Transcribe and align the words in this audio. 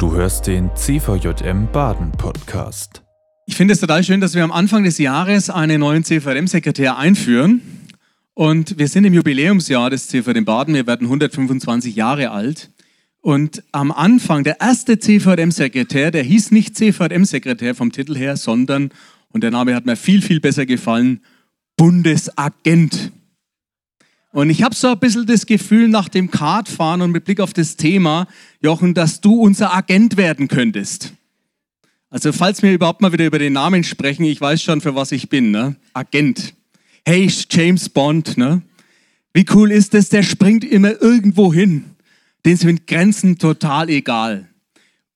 Du 0.00 0.14
hörst 0.14 0.46
den 0.46 0.70
CVJM 0.74 1.70
Baden 1.72 2.10
Podcast. 2.12 3.02
Ich 3.44 3.54
finde 3.54 3.74
es 3.74 3.80
total 3.80 4.02
schön, 4.02 4.22
dass 4.22 4.34
wir 4.34 4.42
am 4.42 4.50
Anfang 4.50 4.82
des 4.82 4.96
Jahres 4.96 5.50
einen 5.50 5.80
neuen 5.80 6.04
CVM-Sekretär 6.04 6.96
einführen. 6.96 7.60
Und 8.32 8.78
wir 8.78 8.88
sind 8.88 9.04
im 9.04 9.12
Jubiläumsjahr 9.12 9.90
des 9.90 10.08
CVM 10.08 10.46
Baden. 10.46 10.72
Wir 10.72 10.86
werden 10.86 11.06
125 11.06 11.96
Jahre 11.96 12.30
alt. 12.30 12.70
Und 13.20 13.62
am 13.72 13.92
Anfang, 13.92 14.42
der 14.42 14.62
erste 14.62 14.98
CVM-Sekretär, 14.98 16.10
der 16.10 16.22
hieß 16.22 16.50
nicht 16.50 16.78
CVM-Sekretär 16.78 17.74
vom 17.74 17.92
Titel 17.92 18.16
her, 18.16 18.38
sondern, 18.38 18.92
und 19.28 19.44
der 19.44 19.50
Name 19.50 19.74
hat 19.74 19.84
mir 19.84 19.96
viel, 19.96 20.22
viel 20.22 20.40
besser 20.40 20.64
gefallen, 20.64 21.20
Bundesagent. 21.76 23.12
Und 24.32 24.48
ich 24.48 24.62
habe 24.62 24.74
so 24.74 24.88
ein 24.88 24.98
bisschen 24.98 25.26
das 25.26 25.44
Gefühl 25.44 25.88
nach 25.88 26.08
dem 26.08 26.30
Kartfahren 26.30 27.02
und 27.02 27.10
mit 27.10 27.24
Blick 27.24 27.40
auf 27.40 27.52
das 27.52 27.76
Thema, 27.76 28.28
Jochen, 28.60 28.94
dass 28.94 29.20
du 29.20 29.34
unser 29.34 29.74
Agent 29.74 30.16
werden 30.16 30.46
könntest. 30.46 31.12
Also 32.10 32.32
falls 32.32 32.62
wir 32.62 32.72
überhaupt 32.72 33.00
mal 33.00 33.12
wieder 33.12 33.26
über 33.26 33.40
den 33.40 33.54
Namen 33.54 33.82
sprechen, 33.82 34.24
ich 34.24 34.40
weiß 34.40 34.62
schon, 34.62 34.80
für 34.80 34.94
was 34.94 35.10
ich 35.12 35.28
bin. 35.28 35.50
Ne? 35.50 35.76
Agent. 35.94 36.54
Hey, 37.04 37.30
James 37.50 37.88
Bond. 37.88 38.36
Ne? 38.36 38.62
Wie 39.32 39.46
cool 39.52 39.72
ist 39.72 39.94
das? 39.94 40.08
Der 40.10 40.22
springt 40.22 40.64
immer 40.64 41.00
irgendwo 41.00 41.52
hin. 41.52 41.84
Den 42.44 42.56
sind 42.56 42.86
Grenzen 42.86 43.38
total 43.38 43.90
egal. 43.90 44.48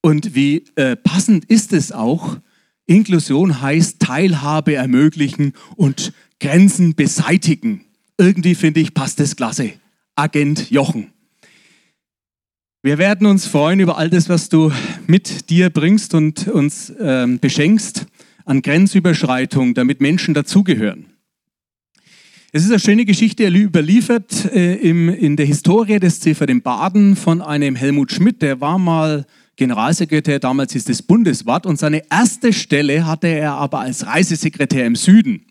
Und 0.01 0.35
wie 0.35 0.65
äh, 0.75 0.97
passend 0.97 1.45
ist 1.47 1.73
es 1.73 1.93
auch? 1.93 2.39
Inklusion 2.87 3.63
heißt 3.63 4.01
Teilhabe 4.01 4.75
ermöglichen 4.75 5.55
und 5.77 6.13
Grenzen 6.39 6.95
beseitigen 6.95 7.84
irgendwie 8.19 8.55
finde 8.55 8.81
ich, 8.81 8.95
passt 8.95 9.21
das 9.21 9.37
klasse. 9.37 9.73
Agent 10.17 10.71
Jochen. 10.71 11.13
Wir 12.83 12.99
werden 12.99 13.27
uns 13.27 13.47
freuen 13.47 13.81
über 13.81 13.97
all 13.97 14.11
das, 14.11 14.29
was 14.29 14.49
du 14.49 14.71
mit 15.07 15.49
dir 15.49 15.71
bringst 15.71 16.15
und 16.15 16.49
uns 16.49 16.93
ähm, 17.01 17.39
beschenkst 17.39 18.07
an 18.45 18.61
Grenzüberschreitung, 18.61 19.75
damit 19.75 20.01
Menschen 20.01 20.35
dazugehören. 20.35 21.07
Es 22.53 22.63
ist 22.63 22.71
eine 22.71 22.79
schöne 22.79 23.05
Geschichte 23.05 23.49
überliefert 23.49 24.45
äh, 24.55 24.75
im, 24.75 25.09
in 25.09 25.37
der 25.37 25.47
Historie 25.47 25.99
des 25.99 26.21
CVD 26.21 26.61
Baden 26.61 27.17
von 27.17 27.43
einem 27.43 27.75
Helmut 27.75 28.13
Schmidt, 28.13 28.43
der 28.43 28.61
war 28.61 28.79
mal 28.79 29.27
Generalsekretär, 29.57 30.39
damals 30.39 30.75
ist 30.75 30.91
es 30.91 31.03
Bundeswart, 31.03 31.65
und 31.65 31.79
seine 31.79 32.03
erste 32.11 32.53
Stelle 32.53 33.07
hatte 33.07 33.29
er 33.29 33.55
aber 33.55 33.81
als 33.81 34.07
Reisesekretär 34.07 34.85
im 34.85 34.95
Süden. 34.95 35.47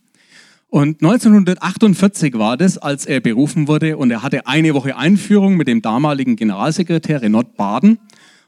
Und 0.73 1.03
1948 1.03 2.33
war 2.33 2.57
das, 2.57 2.79
als 2.79 3.05
er 3.05 3.19
berufen 3.19 3.67
wurde 3.67 3.95
und 3.95 4.09
er 4.09 4.23
hatte 4.23 4.47
eine 4.47 4.73
Woche 4.73 4.97
Einführung 4.97 5.55
mit 5.55 5.67
dem 5.67 5.83
damaligen 5.83 6.35
Generalsekretär 6.35 7.21
Renot 7.21 7.55
Baden. 7.55 7.99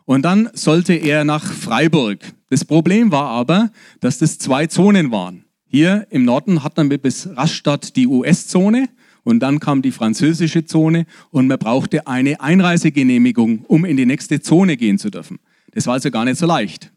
Und 0.05 0.23
dann 0.23 0.49
sollte 0.53 0.95
er 0.95 1.23
nach 1.23 1.45
Freiburg. 1.45 2.17
Das 2.49 2.65
Problem 2.65 3.11
war 3.11 3.27
aber, 3.27 3.69
dass 3.99 4.17
das 4.17 4.39
zwei 4.39 4.65
Zonen 4.65 5.11
waren. 5.11 5.45
Hier 5.67 6.07
im 6.09 6.25
Norden 6.25 6.63
hat 6.63 6.75
man 6.77 6.89
bis 6.89 7.29
Rastatt 7.37 7.95
die 7.95 8.07
US-Zone 8.07 8.89
und 9.23 9.39
dann 9.41 9.59
kam 9.59 9.83
die 9.83 9.91
französische 9.91 10.65
Zone 10.65 11.05
und 11.29 11.45
man 11.45 11.59
brauchte 11.59 12.07
eine 12.07 12.41
Einreisegenehmigung, 12.41 13.65
um 13.67 13.85
in 13.85 13.97
die 13.97 14.07
nächste 14.07 14.41
Zone 14.41 14.77
gehen 14.77 14.97
zu 14.97 15.11
dürfen. 15.11 15.37
Das 15.73 15.85
war 15.85 15.93
also 15.93 16.09
gar 16.09 16.25
nicht 16.25 16.39
so 16.39 16.47
leicht. 16.47 16.91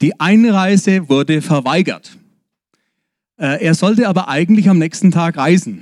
Die 0.00 0.20
Einreise 0.20 1.08
wurde 1.08 1.42
verweigert. 1.42 2.16
Äh, 3.42 3.60
er 3.64 3.74
sollte 3.74 4.08
aber 4.08 4.28
eigentlich 4.28 4.68
am 4.68 4.78
nächsten 4.78 5.10
Tag 5.10 5.36
reisen. 5.36 5.80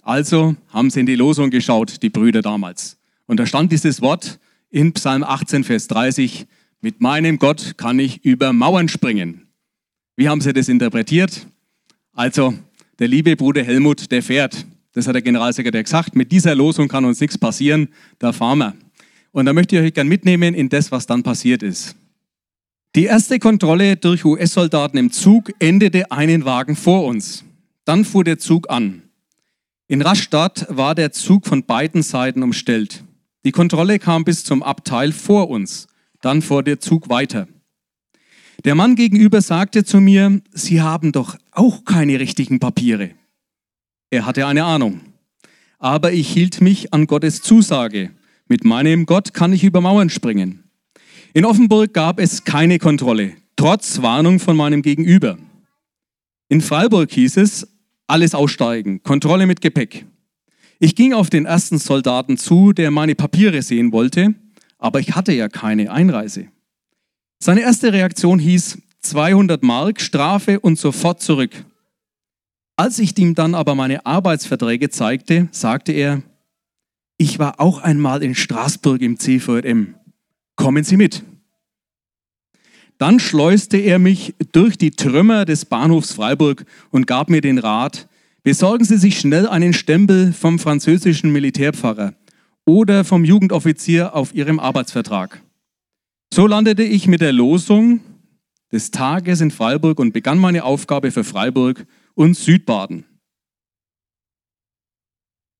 Also 0.00 0.56
haben 0.70 0.88
sie 0.88 1.00
in 1.00 1.06
die 1.06 1.14
Losung 1.14 1.50
geschaut, 1.50 2.02
die 2.02 2.08
Brüder 2.08 2.40
damals. 2.40 2.96
Und 3.26 3.38
da 3.38 3.44
stand 3.44 3.70
dieses 3.70 4.00
Wort 4.00 4.38
in 4.70 4.94
Psalm 4.94 5.22
18, 5.22 5.62
Vers 5.64 5.88
30, 5.88 6.46
mit 6.80 7.02
meinem 7.02 7.38
Gott 7.38 7.76
kann 7.76 7.98
ich 7.98 8.24
über 8.24 8.54
Mauern 8.54 8.88
springen. 8.88 9.42
Wie 10.16 10.30
haben 10.30 10.40
sie 10.40 10.54
das 10.54 10.70
interpretiert? 10.70 11.46
Also, 12.14 12.54
der 12.98 13.08
liebe 13.08 13.36
Bruder 13.36 13.62
Helmut, 13.62 14.10
der 14.10 14.22
fährt. 14.22 14.64
Das 14.94 15.06
hat 15.06 15.16
der 15.16 15.22
Generalsekretär 15.22 15.82
gesagt. 15.82 16.16
Mit 16.16 16.32
dieser 16.32 16.54
Losung 16.54 16.88
kann 16.88 17.04
uns 17.04 17.20
nichts 17.20 17.36
passieren. 17.36 17.88
Da 18.18 18.32
fahren 18.32 18.58
wir. 18.58 18.74
Und 19.32 19.44
da 19.44 19.52
möchte 19.52 19.76
ich 19.76 19.82
euch 19.82 19.92
gerne 19.92 20.08
mitnehmen 20.08 20.54
in 20.54 20.70
das, 20.70 20.90
was 20.90 21.06
dann 21.06 21.22
passiert 21.22 21.62
ist. 21.62 21.94
Die 22.94 23.04
erste 23.04 23.38
Kontrolle 23.38 23.96
durch 23.96 24.24
US-Soldaten 24.24 24.96
im 24.96 25.12
Zug 25.12 25.52
endete 25.58 26.10
einen 26.10 26.44
Wagen 26.44 26.76
vor 26.76 27.04
uns. 27.04 27.44
Dann 27.84 28.04
fuhr 28.04 28.24
der 28.24 28.38
Zug 28.38 28.70
an. 28.70 29.02
In 29.88 30.02
Rastatt 30.02 30.66
war 30.68 30.94
der 30.94 31.12
Zug 31.12 31.46
von 31.46 31.64
beiden 31.64 32.02
Seiten 32.02 32.42
umstellt. 32.42 33.04
Die 33.44 33.52
Kontrolle 33.52 33.98
kam 33.98 34.24
bis 34.24 34.44
zum 34.44 34.62
Abteil 34.62 35.12
vor 35.12 35.50
uns. 35.50 35.86
Dann 36.20 36.42
fuhr 36.42 36.62
der 36.62 36.80
Zug 36.80 37.08
weiter. 37.08 37.46
Der 38.64 38.74
Mann 38.74 38.96
gegenüber 38.96 39.40
sagte 39.40 39.84
zu 39.84 40.00
mir, 40.00 40.40
Sie 40.52 40.80
haben 40.80 41.12
doch 41.12 41.36
auch 41.52 41.84
keine 41.84 42.18
richtigen 42.18 42.58
Papiere. 42.58 43.10
Er 44.10 44.26
hatte 44.26 44.46
eine 44.46 44.64
Ahnung. 44.64 45.00
Aber 45.78 46.12
ich 46.12 46.28
hielt 46.28 46.60
mich 46.60 46.92
an 46.92 47.06
Gottes 47.06 47.42
Zusage. 47.42 48.10
Mit 48.48 48.64
meinem 48.64 49.06
Gott 49.06 49.34
kann 49.34 49.52
ich 49.52 49.62
über 49.62 49.80
Mauern 49.80 50.10
springen. 50.10 50.64
In 51.36 51.44
Offenburg 51.44 51.92
gab 51.92 52.18
es 52.18 52.44
keine 52.44 52.78
Kontrolle, 52.78 53.34
trotz 53.56 54.00
Warnung 54.00 54.40
von 54.40 54.56
meinem 54.56 54.80
Gegenüber. 54.80 55.36
In 56.48 56.62
Freiburg 56.62 57.12
hieß 57.12 57.36
es, 57.36 57.68
alles 58.06 58.34
aussteigen, 58.34 59.02
Kontrolle 59.02 59.44
mit 59.44 59.60
Gepäck. 59.60 60.06
Ich 60.78 60.96
ging 60.96 61.12
auf 61.12 61.28
den 61.28 61.44
ersten 61.44 61.76
Soldaten 61.76 62.38
zu, 62.38 62.72
der 62.72 62.90
meine 62.90 63.14
Papiere 63.14 63.60
sehen 63.60 63.92
wollte, 63.92 64.34
aber 64.78 64.98
ich 64.98 65.14
hatte 65.14 65.34
ja 65.34 65.50
keine 65.50 65.92
Einreise. 65.92 66.46
Seine 67.38 67.60
erste 67.60 67.92
Reaktion 67.92 68.38
hieß 68.38 68.78
200 69.00 69.62
Mark 69.62 70.00
Strafe 70.00 70.58
und 70.58 70.78
sofort 70.78 71.20
zurück. 71.20 71.66
Als 72.76 72.98
ich 72.98 73.18
ihm 73.18 73.34
dann 73.34 73.54
aber 73.54 73.74
meine 73.74 74.06
Arbeitsverträge 74.06 74.88
zeigte, 74.88 75.48
sagte 75.50 75.92
er, 75.92 76.22
ich 77.18 77.38
war 77.38 77.60
auch 77.60 77.82
einmal 77.82 78.22
in 78.22 78.34
Straßburg 78.34 79.02
im 79.02 79.18
CVM 79.18 79.96
kommen 80.56 80.84
Sie 80.84 80.96
mit. 80.96 81.22
Dann 82.98 83.20
schleuste 83.20 83.76
er 83.76 83.98
mich 83.98 84.34
durch 84.52 84.78
die 84.78 84.90
Trümmer 84.90 85.44
des 85.44 85.66
Bahnhofs 85.66 86.14
Freiburg 86.14 86.64
und 86.90 87.06
gab 87.06 87.28
mir 87.28 87.42
den 87.42 87.58
Rat, 87.58 88.08
besorgen 88.42 88.84
Sie 88.84 88.96
sich 88.96 89.20
schnell 89.20 89.46
einen 89.46 89.74
Stempel 89.74 90.32
vom 90.32 90.58
französischen 90.58 91.30
Militärpfarrer 91.30 92.14
oder 92.64 93.04
vom 93.04 93.24
Jugendoffizier 93.24 94.14
auf 94.14 94.34
Ihrem 94.34 94.58
Arbeitsvertrag. 94.58 95.42
So 96.32 96.46
landete 96.46 96.82
ich 96.82 97.06
mit 97.06 97.20
der 97.20 97.32
Losung 97.32 98.00
des 98.72 98.90
Tages 98.90 99.40
in 99.40 99.50
Freiburg 99.50 100.00
und 100.00 100.12
begann 100.12 100.38
meine 100.38 100.64
Aufgabe 100.64 101.10
für 101.10 101.24
Freiburg 101.24 101.86
und 102.14 102.34
Südbaden. 102.34 103.04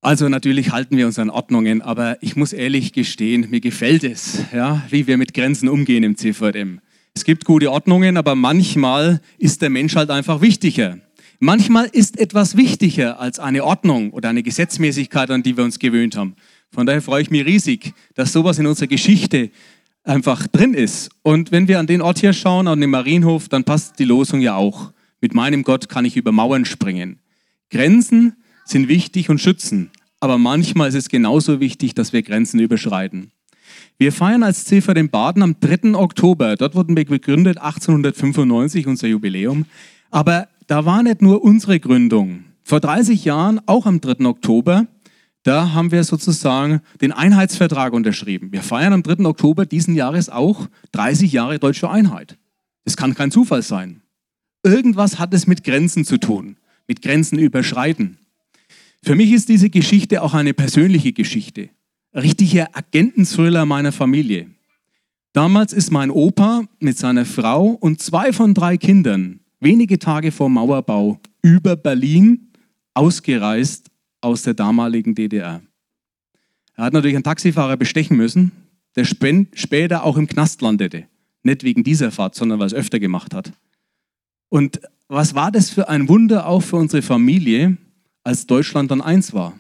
Also 0.07 0.29
natürlich 0.29 0.71
halten 0.71 0.97
wir 0.97 1.07
uns 1.07 1.19
an 1.19 1.31
Ordnungen, 1.31 1.83
aber 1.83 2.17
ich 2.21 2.37
muss 2.37 2.53
ehrlich 2.53 2.93
gestehen, 2.93 3.51
mir 3.51 3.61
gefällt 3.61 4.05
es, 4.05 4.39
ja, 4.53 4.87
wie 4.89 5.09
wir 5.09 5.17
mit 5.17 5.35
Grenzen 5.35 5.69
umgehen 5.69 6.05
im 6.05 6.17
CVM. 6.17 6.79
Es 7.13 7.25
gibt 7.25 7.45
gute 7.45 7.73
Ordnungen, 7.73 8.17
aber 8.17 8.37
manchmal 8.37 9.21
ist 9.37 9.63
der 9.63 9.71
Mensch 9.71 9.97
halt 9.97 10.11
einfach 10.11 10.41
wichtiger. 10.41 11.01
Manchmal 11.41 11.87
ist 11.87 12.21
etwas 12.21 12.57
wichtiger 12.57 13.19
als 13.19 13.41
eine 13.41 13.65
Ordnung 13.65 14.13
oder 14.13 14.29
eine 14.29 14.45
Gesetzmäßigkeit, 14.45 15.29
an 15.33 15.43
die 15.43 15.57
wir 15.57 15.65
uns 15.65 15.81
gewöhnt 15.81 16.17
haben. 16.17 16.37
Von 16.71 16.87
daher 16.87 17.03
freue 17.03 17.23
ich 17.23 17.33
mich 17.33 17.45
riesig, 17.45 17.93
dass 18.15 18.33
sowas 18.33 18.61
in 18.61 18.69
unserer 18.69 18.87
Geschichte 18.87 19.51
einfach 20.05 20.47
drin 20.47 20.75
ist. 20.75 21.11
Und 21.23 21.51
wenn 21.51 21.67
wir 21.67 21.81
an 21.81 21.89
den 21.89 22.01
Ort 22.01 22.21
hier 22.21 22.33
schauen, 22.33 22.69
an 22.69 22.81
den 22.81 22.91
Marienhof, 22.91 23.49
dann 23.49 23.65
passt 23.65 23.99
die 23.99 24.05
Losung 24.05 24.41
ja 24.41 24.55
auch. 24.55 24.93
Mit 25.21 25.35
meinem 25.35 25.65
Gott 25.65 25.89
kann 25.89 26.05
ich 26.05 26.17
über 26.17 26.31
Mauern 26.31 26.65
springen. 26.65 27.19
Grenzen 27.71 28.35
sind 28.67 28.89
wichtig 28.89 29.31
und 29.31 29.41
schützen. 29.41 29.91
Aber 30.21 30.39
manchmal 30.39 30.89
ist 30.89 30.95
es 30.95 31.09
genauso 31.09 31.61
wichtig, 31.61 31.95
dass 31.95 32.13
wir 32.13 32.23
Grenzen 32.23 32.61
überschreiten. 32.61 33.33
Wir 33.99 34.13
feiern 34.13 34.43
als 34.43 34.65
CV 34.65 34.95
den 34.95 35.11
Baden 35.11 35.43
am 35.43 35.61
3. 35.61 35.95
Oktober. 35.95 36.57
Dort 36.57 36.75
wurden 36.75 36.97
wir 36.97 37.05
gegründet, 37.05 37.59
1895, 37.59 38.87
unser 38.87 39.09
Jubiläum. 39.09 39.67
Aber 40.11 40.49
da 40.67 40.85
war 40.85 41.03
nicht 41.03 41.23
nur 41.23 41.43
unsere 41.43 41.81
Gründung. 41.81 42.45
Vor 42.63 42.81
30 42.81 43.25
Jahren, 43.25 43.61
auch 43.67 43.87
am 43.87 44.01
3. 44.01 44.27
Oktober, 44.27 44.87
da 45.43 45.73
haben 45.73 45.93
wir 45.93 46.03
sozusagen 46.03 46.81
den 47.01 47.13
Einheitsvertrag 47.13 47.93
unterschrieben. 47.93 48.51
Wir 48.51 48.63
feiern 48.63 48.93
am 48.93 49.05
3. 49.05 49.25
Oktober 49.27 49.65
diesen 49.65 49.95
Jahres 49.95 50.29
auch 50.29 50.67
30 50.93 51.31
Jahre 51.31 51.61
deutsche 51.61 51.89
Einheit. 51.89 52.37
Das 52.85 52.97
kann 52.97 53.15
kein 53.15 53.31
Zufall 53.31 53.63
sein. 53.63 54.03
Irgendwas 54.65 55.21
hat 55.21 55.33
es 55.33 55.47
mit 55.47 55.63
Grenzen 55.63 56.05
zu 56.05 56.19
tun, 56.19 56.57
mit 56.89 57.01
Grenzen 57.01 57.39
überschreiten. 57.39 58.19
Für 59.03 59.15
mich 59.15 59.33
ist 59.33 59.49
diese 59.49 59.71
Geschichte 59.71 60.23
auch 60.23 60.35
eine 60.35 60.55
persönliche 60.55 61.13
Geschichte. 61.13 61.71
Richtiger 62.15 62.69
Agententhriller 62.73 63.67
meiner 63.67 63.93
Familie. 63.93 64.51
Damals 65.33 65.73
ist 65.73 65.91
mein 65.91 66.11
Opa 66.11 66.65
mit 66.81 66.97
seiner 66.97 67.27
Frau 67.27 67.67
und 67.69 68.01
zwei 68.01 68.33
von 68.33 68.55
drei 68.55 68.79
Kindern 68.79 69.41
wenige 69.61 69.99
Tage 69.99 70.33
vor 70.33 70.49
Mauerbau 70.49 71.21
über 71.43 71.77
Berlin 71.77 72.53
ausgereist 72.95 73.91
aus 74.21 74.43
der 74.43 74.55
damaligen 74.55 75.15
DDR. 75.15 75.63
Er 76.75 76.85
hat 76.85 76.93
natürlich 76.93 77.17
einen 77.17 77.25
Taxifahrer 77.25 77.77
bestechen 77.77 78.17
müssen. 78.17 78.53
der 78.97 79.05
später 79.05 80.05
auch 80.05 80.17
im 80.17 80.27
Knast 80.27 80.63
landete. 80.63 81.07
Nicht 81.43 81.65
wegen 81.65 81.85
dieser 81.85 82.11
Fahrt, 82.11 82.35
sondern 82.35 82.59
weil 82.59 82.67
es 82.67 82.75
öfter 82.75 82.99
gemacht 82.99 83.35
hat. 83.35 83.53
Und 84.49 84.81
was 85.09 85.35
war 85.35 85.53
das 85.53 85.69
für 85.69 85.91
ein 85.91 86.09
Wunder 86.09 86.47
auch 86.47 86.63
für 86.63 86.77
unsere 86.77 87.03
Familie, 87.03 87.77
als 88.27 88.47
Deutschland 88.47 88.91
dann 88.91 89.01
eins 89.01 89.33
war? 89.33 89.59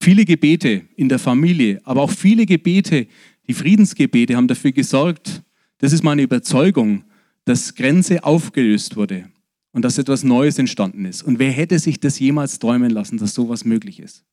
Viele 0.00 0.24
Gebete 0.24 0.82
in 0.96 1.08
der 1.08 1.18
Familie, 1.18 1.80
aber 1.84 2.02
auch 2.02 2.10
viele 2.10 2.46
Gebete, 2.46 3.08
die 3.48 3.54
Friedensgebete 3.54 4.36
haben 4.36 4.48
dafür 4.48 4.72
gesorgt, 4.72 5.42
das 5.78 5.92
ist 5.92 6.04
meine 6.04 6.22
Überzeugung, 6.22 7.04
dass 7.44 7.74
Grenze 7.74 8.22
aufgelöst 8.22 8.96
wurde 8.96 9.28
und 9.72 9.84
dass 9.84 9.98
etwas 9.98 10.22
Neues 10.22 10.58
entstanden 10.58 11.04
ist. 11.04 11.22
Und 11.22 11.40
wer 11.40 11.50
hätte 11.50 11.78
sich 11.78 11.98
das 11.98 12.20
jemals 12.20 12.60
träumen 12.60 12.90
lassen, 12.90 13.18
dass 13.18 13.34
sowas 13.34 13.64
möglich 13.64 13.98
ist? 13.98 14.24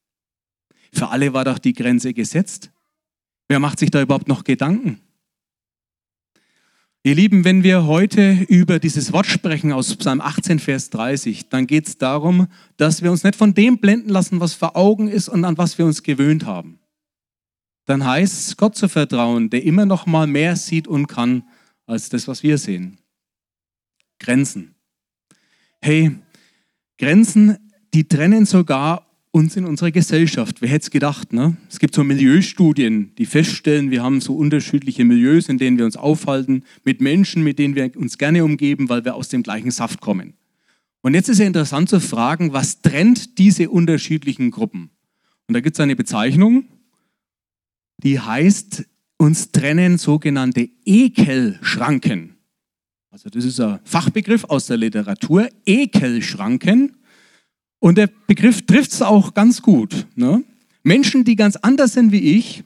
Für 0.93 1.09
alle 1.09 1.33
war 1.33 1.43
doch 1.43 1.57
die 1.57 1.73
Grenze 1.73 2.13
gesetzt. 2.13 2.71
Wer 3.47 3.59
macht 3.59 3.79
sich 3.79 3.89
da 3.89 4.01
überhaupt 4.01 4.27
noch 4.27 4.43
Gedanken? 4.43 5.01
Ihr 7.01 7.15
Lieben, 7.15 7.45
wenn 7.45 7.63
wir 7.63 7.85
heute 7.85 8.45
über 8.49 8.77
dieses 8.77 9.13
Wort 9.13 9.25
sprechen 9.25 9.71
aus 9.71 9.95
Psalm 9.95 10.19
18, 10.19 10.59
Vers 10.59 10.89
30, 10.89 11.47
dann 11.47 11.65
geht 11.65 11.87
es 11.87 11.97
darum, 11.97 12.47
dass 12.75 13.01
wir 13.01 13.09
uns 13.09 13.23
nicht 13.23 13.37
von 13.37 13.53
dem 13.53 13.77
blenden 13.77 14.09
lassen, 14.09 14.41
was 14.41 14.53
vor 14.53 14.75
Augen 14.75 15.07
ist 15.07 15.29
und 15.29 15.45
an 15.45 15.57
was 15.57 15.77
wir 15.77 15.85
uns 15.85 16.03
gewöhnt 16.03 16.45
haben. 16.45 16.79
Dann 17.85 18.03
heißt 18.03 18.49
es, 18.49 18.57
Gott 18.57 18.75
zu 18.75 18.89
vertrauen, 18.89 19.49
der 19.49 19.63
immer 19.63 19.85
noch 19.85 20.07
mal 20.07 20.27
mehr 20.27 20.57
sieht 20.57 20.89
und 20.89 21.07
kann 21.07 21.43
als 21.85 22.09
das, 22.09 22.27
was 22.27 22.43
wir 22.43 22.57
sehen. 22.57 22.99
Grenzen. 24.19 24.75
Hey, 25.81 26.17
Grenzen, 26.97 27.71
die 27.93 28.09
trennen 28.09 28.45
sogar 28.45 29.08
uns 29.31 29.55
in 29.55 29.65
unserer 29.65 29.91
Gesellschaft. 29.91 30.61
Wer 30.61 30.69
hätte 30.69 30.83
es 30.83 30.91
gedacht? 30.91 31.33
Ne? 31.33 31.55
Es 31.69 31.79
gibt 31.79 31.93
so 31.93 32.03
Milieustudien, 32.03 33.13
die 33.17 33.25
feststellen, 33.25 33.91
wir 33.91 34.01
haben 34.01 34.21
so 34.21 34.35
unterschiedliche 34.35 35.05
Milieus, 35.05 35.49
in 35.49 35.57
denen 35.57 35.77
wir 35.77 35.85
uns 35.85 35.97
aufhalten, 35.97 36.63
mit 36.83 36.99
Menschen, 37.01 37.43
mit 37.43 37.59
denen 37.59 37.75
wir 37.75 37.95
uns 37.95 38.17
gerne 38.17 38.43
umgeben, 38.43 38.89
weil 38.89 39.05
wir 39.05 39.15
aus 39.15 39.29
dem 39.29 39.43
gleichen 39.43 39.71
Saft 39.71 40.01
kommen. 40.01 40.33
Und 41.01 41.13
jetzt 41.13 41.29
ist 41.29 41.39
ja 41.39 41.45
interessant 41.45 41.89
zu 41.89 41.99
fragen, 41.99 42.53
was 42.53 42.81
trennt 42.81 43.37
diese 43.37 43.69
unterschiedlichen 43.69 44.51
Gruppen? 44.51 44.89
Und 45.47 45.53
da 45.53 45.61
gibt 45.61 45.75
es 45.75 45.79
eine 45.79 45.95
Bezeichnung, 45.95 46.65
die 48.03 48.19
heißt, 48.19 48.85
uns 49.17 49.51
trennen 49.51 49.97
sogenannte 49.97 50.69
Ekelschranken. 50.85 52.35
Also 53.11 53.29
das 53.29 53.43
ist 53.43 53.59
ein 53.59 53.79
Fachbegriff 53.83 54.45
aus 54.45 54.67
der 54.67 54.77
Literatur, 54.77 55.49
Ekelschranken. 55.65 56.95
Und 57.79 57.97
der 57.97 58.09
Begriff 58.27 58.65
trifft 58.65 58.91
es 58.91 59.01
auch 59.01 59.33
ganz 59.33 59.61
gut. 59.61 60.05
Ne? 60.15 60.43
Menschen, 60.83 61.23
die 61.23 61.35
ganz 61.35 61.55
anders 61.55 61.93
sind 61.93 62.11
wie 62.11 62.37
ich, 62.37 62.63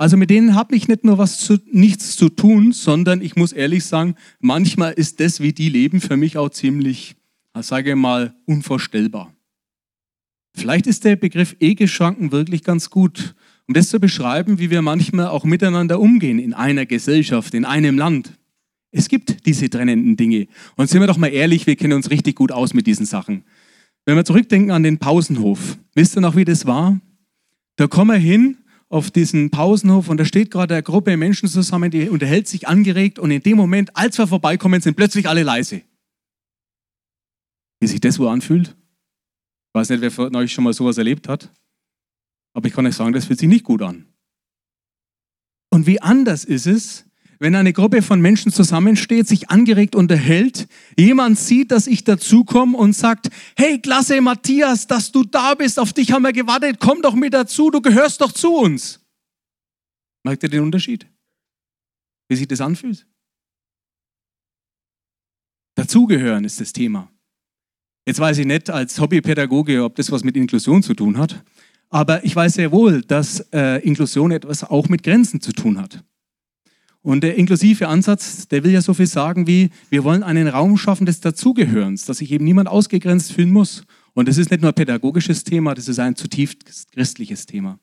also 0.00 0.16
mit 0.16 0.30
denen 0.30 0.54
habe 0.54 0.74
ich 0.74 0.88
nicht 0.88 1.04
nur 1.04 1.18
was 1.18 1.36
zu, 1.38 1.58
nichts 1.70 2.16
zu 2.16 2.30
tun, 2.30 2.72
sondern 2.72 3.20
ich 3.20 3.36
muss 3.36 3.52
ehrlich 3.52 3.84
sagen, 3.84 4.14
manchmal 4.38 4.94
ist 4.94 5.20
das, 5.20 5.40
wie 5.40 5.52
die 5.52 5.68
leben, 5.68 6.00
für 6.00 6.16
mich 6.16 6.38
auch 6.38 6.48
ziemlich, 6.48 7.16
sage 7.60 7.90
ich 7.90 7.96
mal, 7.96 8.34
unvorstellbar. 8.46 9.30
Vielleicht 10.54 10.86
ist 10.86 11.04
der 11.04 11.16
Begriff 11.16 11.54
Eheschranken 11.60 12.32
wirklich 12.32 12.64
ganz 12.64 12.88
gut, 12.88 13.34
um 13.68 13.74
das 13.74 13.90
zu 13.90 14.00
beschreiben, 14.00 14.58
wie 14.58 14.70
wir 14.70 14.80
manchmal 14.80 15.28
auch 15.28 15.44
miteinander 15.44 16.00
umgehen 16.00 16.38
in 16.38 16.54
einer 16.54 16.86
Gesellschaft, 16.86 17.52
in 17.52 17.66
einem 17.66 17.98
Land. 17.98 18.38
Es 18.92 19.06
gibt 19.06 19.44
diese 19.44 19.68
trennenden 19.68 20.16
Dinge. 20.16 20.48
Und 20.76 20.88
sind 20.88 21.00
wir 21.00 21.08
doch 21.08 21.18
mal 21.18 21.28
ehrlich, 21.28 21.66
wir 21.66 21.76
kennen 21.76 21.92
uns 21.92 22.10
richtig 22.10 22.36
gut 22.36 22.52
aus 22.52 22.72
mit 22.72 22.86
diesen 22.86 23.04
Sachen. 23.04 23.44
Wenn 24.10 24.16
wir 24.16 24.24
zurückdenken 24.24 24.72
an 24.72 24.82
den 24.82 24.98
Pausenhof, 24.98 25.78
wisst 25.94 26.16
ihr 26.16 26.20
noch, 26.20 26.34
wie 26.34 26.44
das 26.44 26.66
war? 26.66 27.00
Da 27.76 27.86
kommen 27.86 28.10
wir 28.10 28.18
hin 28.18 28.58
auf 28.88 29.12
diesen 29.12 29.50
Pausenhof 29.50 30.08
und 30.08 30.16
da 30.16 30.24
steht 30.24 30.50
gerade 30.50 30.74
eine 30.74 30.82
Gruppe 30.82 31.16
Menschen 31.16 31.48
zusammen, 31.48 31.92
die 31.92 32.08
unterhält 32.08 32.48
sich 32.48 32.66
angeregt 32.66 33.20
und 33.20 33.30
in 33.30 33.40
dem 33.40 33.56
Moment, 33.56 33.96
als 33.96 34.18
wir 34.18 34.26
vorbeikommen, 34.26 34.80
sind 34.80 34.96
plötzlich 34.96 35.28
alle 35.28 35.44
leise. 35.44 35.82
Wie 37.78 37.86
sich 37.86 38.00
das 38.00 38.18
wohl 38.18 38.26
anfühlt? 38.26 38.70
Ich 38.70 39.74
weiß 39.74 39.90
nicht, 39.90 40.00
wer 40.00 40.10
von 40.10 40.34
euch 40.34 40.52
schon 40.52 40.64
mal 40.64 40.72
sowas 40.72 40.98
erlebt 40.98 41.28
hat, 41.28 41.48
aber 42.52 42.66
ich 42.66 42.74
kann 42.74 42.86
euch 42.86 42.96
sagen, 42.96 43.12
das 43.12 43.26
fühlt 43.26 43.38
sich 43.38 43.48
nicht 43.48 43.64
gut 43.64 43.80
an. 43.80 44.06
Und 45.72 45.86
wie 45.86 46.02
anders 46.02 46.44
ist 46.44 46.66
es, 46.66 47.04
wenn 47.40 47.54
eine 47.54 47.72
Gruppe 47.72 48.02
von 48.02 48.20
Menschen 48.20 48.52
zusammensteht, 48.52 49.26
sich 49.26 49.48
angeregt 49.48 49.96
unterhält, 49.96 50.68
jemand 50.96 51.38
sieht, 51.38 51.70
dass 51.70 51.86
ich 51.86 52.04
dazukomme 52.04 52.76
und 52.76 52.92
sagt, 52.92 53.30
hey, 53.56 53.80
klasse 53.80 54.20
Matthias, 54.20 54.86
dass 54.86 55.10
du 55.10 55.24
da 55.24 55.54
bist, 55.54 55.78
auf 55.78 55.94
dich 55.94 56.12
haben 56.12 56.22
wir 56.22 56.34
gewartet, 56.34 56.76
komm 56.78 57.00
doch 57.00 57.14
mit 57.14 57.32
dazu, 57.32 57.70
du 57.70 57.80
gehörst 57.80 58.20
doch 58.20 58.30
zu 58.30 58.54
uns. 58.54 59.00
Merkt 60.22 60.42
ihr 60.42 60.50
den 60.50 60.62
Unterschied? 60.62 61.06
Wie 62.28 62.36
sich 62.36 62.46
das 62.46 62.60
anfühlt? 62.60 63.06
Dazugehören 65.76 66.44
ist 66.44 66.60
das 66.60 66.74
Thema. 66.74 67.10
Jetzt 68.06 68.20
weiß 68.20 68.36
ich 68.36 68.46
nicht 68.46 68.68
als 68.68 69.00
Hobbypädagoge, 69.00 69.82
ob 69.82 69.96
das 69.96 70.12
was 70.12 70.24
mit 70.24 70.36
Inklusion 70.36 70.82
zu 70.82 70.92
tun 70.92 71.16
hat, 71.16 71.42
aber 71.88 72.22
ich 72.22 72.36
weiß 72.36 72.54
sehr 72.54 72.70
wohl, 72.70 73.00
dass 73.00 73.40
äh, 73.52 73.82
Inklusion 73.82 74.30
etwas 74.30 74.62
auch 74.62 74.90
mit 74.90 75.02
Grenzen 75.02 75.40
zu 75.40 75.52
tun 75.52 75.78
hat. 75.78 76.04
Und 77.02 77.22
der 77.22 77.36
inklusive 77.36 77.88
Ansatz, 77.88 78.46
der 78.48 78.62
will 78.62 78.72
ja 78.72 78.82
so 78.82 78.92
viel 78.92 79.06
sagen 79.06 79.46
wie, 79.46 79.70
wir 79.88 80.04
wollen 80.04 80.22
einen 80.22 80.48
Raum 80.48 80.76
schaffen 80.76 81.06
des 81.06 81.20
Dazugehörens, 81.20 82.04
dass 82.04 82.18
sich 82.18 82.30
eben 82.30 82.44
niemand 82.44 82.68
ausgegrenzt 82.68 83.32
fühlen 83.32 83.52
muss. 83.52 83.84
Und 84.12 84.28
das 84.28 84.36
ist 84.36 84.50
nicht 84.50 84.60
nur 84.60 84.72
ein 84.72 84.74
pädagogisches 84.74 85.44
Thema, 85.44 85.74
das 85.74 85.88
ist 85.88 85.98
ein 85.98 86.14
zutiefst 86.14 86.92
christliches 86.92 87.46
Thema. 87.46 87.78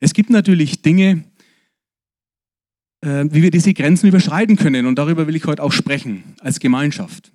Es 0.00 0.14
gibt 0.14 0.30
natürlich 0.30 0.82
Dinge, 0.82 1.24
äh, 3.02 3.24
wie 3.30 3.42
wir 3.42 3.50
diese 3.50 3.72
Grenzen 3.72 4.08
überschreiten 4.08 4.56
können. 4.56 4.86
Und 4.86 4.98
darüber 4.98 5.26
will 5.26 5.36
ich 5.36 5.44
heute 5.44 5.62
auch 5.62 5.72
sprechen, 5.72 6.24
als 6.40 6.58
Gemeinschaft. 6.58 7.32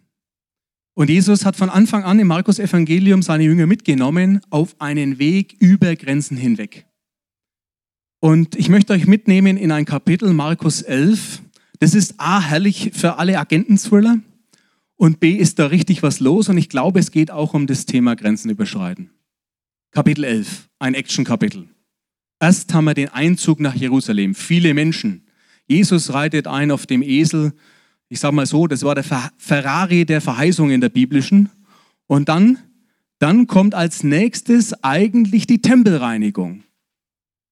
Und 0.95 1.09
Jesus 1.09 1.45
hat 1.45 1.55
von 1.55 1.69
Anfang 1.69 2.03
an 2.03 2.19
im 2.19 2.27
Markus 2.27 2.57
Evangelium 2.57 3.21
seine 3.21 3.43
Jünger 3.43 3.67
mitgenommen 3.67 4.41
auf 4.49 4.79
einen 4.79 5.19
Weg 5.19 5.55
über 5.59 5.95
Grenzen 5.95 6.37
hinweg. 6.37 6.84
Und 8.25 8.55
ich 8.55 8.69
möchte 8.69 8.91
euch 8.91 9.05
mitnehmen 9.05 9.55
in 9.55 9.71
ein 9.71 9.85
Kapitel, 9.85 10.33
Markus 10.33 10.81
11. 10.81 11.43
Das 11.77 11.93
ist 11.93 12.15
A, 12.17 12.41
herrlich 12.41 12.89
für 12.95 13.19
alle 13.19 13.37
Agenten-Thriller 13.37 14.17
und 14.95 15.19
B, 15.19 15.33
ist 15.35 15.59
da 15.59 15.67
richtig 15.67 16.01
was 16.01 16.19
los 16.19 16.49
und 16.49 16.57
ich 16.57 16.67
glaube, 16.67 16.99
es 16.99 17.11
geht 17.11 17.29
auch 17.29 17.53
um 17.53 17.67
das 17.67 17.85
Thema 17.85 18.15
Grenzen 18.15 18.49
überschreiten. 18.49 19.11
Kapitel 19.91 20.23
11, 20.23 20.69
ein 20.79 20.95
Action-Kapitel. 20.95 21.67
Erst 22.39 22.73
haben 22.73 22.85
wir 22.85 22.95
den 22.95 23.09
Einzug 23.09 23.59
nach 23.59 23.75
Jerusalem, 23.75 24.33
viele 24.33 24.73
Menschen. 24.73 25.27
Jesus 25.67 26.11
reitet 26.11 26.47
ein 26.47 26.71
auf 26.71 26.87
dem 26.87 27.03
Esel. 27.03 27.53
Ich 28.09 28.19
sage 28.21 28.33
mal 28.35 28.47
so, 28.47 28.65
das 28.65 28.81
war 28.81 28.95
der 28.95 29.05
Ferrari 29.37 30.03
der 30.03 30.21
Verheißung 30.21 30.71
in 30.71 30.81
der 30.81 30.89
biblischen. 30.89 31.49
Und 32.07 32.27
dann, 32.27 32.57
dann 33.19 33.45
kommt 33.45 33.75
als 33.75 34.03
nächstes 34.03 34.73
eigentlich 34.83 35.45
die 35.45 35.61
Tempelreinigung. 35.61 36.63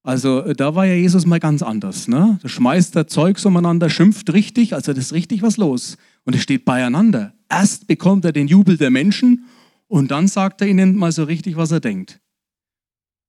Also 0.04 0.42
äh, 0.42 0.54
da 0.54 0.76
war 0.76 0.86
ja 0.86 0.94
Jesus 0.94 1.26
mal 1.26 1.40
ganz 1.40 1.62
anders. 1.62 2.08
Ne? 2.08 2.38
Da 2.42 2.50
schmeißt 2.50 2.96
er 2.96 3.08
Zeugs 3.08 3.46
umeinander, 3.46 3.90
schimpft 3.90 4.32
richtig, 4.34 4.74
also 4.74 4.94
das 4.94 5.06
ist 5.06 5.14
richtig 5.14 5.42
was 5.42 5.58
los. 5.58 5.98
Und 6.26 6.36
es 6.36 6.44
steht 6.44 6.66
beieinander. 6.66 7.34
Erst 7.50 7.88
bekommt 7.88 8.26
er 8.26 8.34
den 8.34 8.48
Jubel 8.48 8.78
der 8.78 8.90
Menschen 8.90 9.46
und 9.88 10.12
dann 10.12 10.28
sagt 10.28 10.62
er 10.62 10.68
ihnen 10.68 10.96
mal 10.96 11.12
so 11.12 11.24
richtig, 11.24 11.56
was 11.56 11.72
er 11.72 11.80
denkt. 11.80 12.20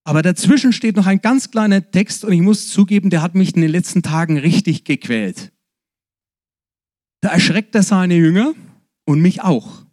Aber 0.07 0.23
dazwischen 0.23 0.73
steht 0.73 0.97
noch 0.97 1.07
ein 1.07 1.21
ganz 1.21 1.50
kleiner 1.50 1.90
Text 1.90 2.25
und 2.25 2.33
ich 2.33 2.43
muss 2.43 2.69
zugeben, 2.69 3.09
der 3.09 3.23
hat 3.23 3.35
mich 3.35 3.54
in 3.54 3.62
den 3.62 3.71
letzten 3.71 4.02
Tagen 4.02 4.37
richtig 4.37 4.85
gequält. 4.85 5.52
Da 7.23 7.31
erschreckt 7.31 7.75
er 7.75 7.83
seine 7.83 8.16
Jünger 8.16 8.52
und 9.07 9.23
mich 9.23 9.43
auch, 9.43 9.87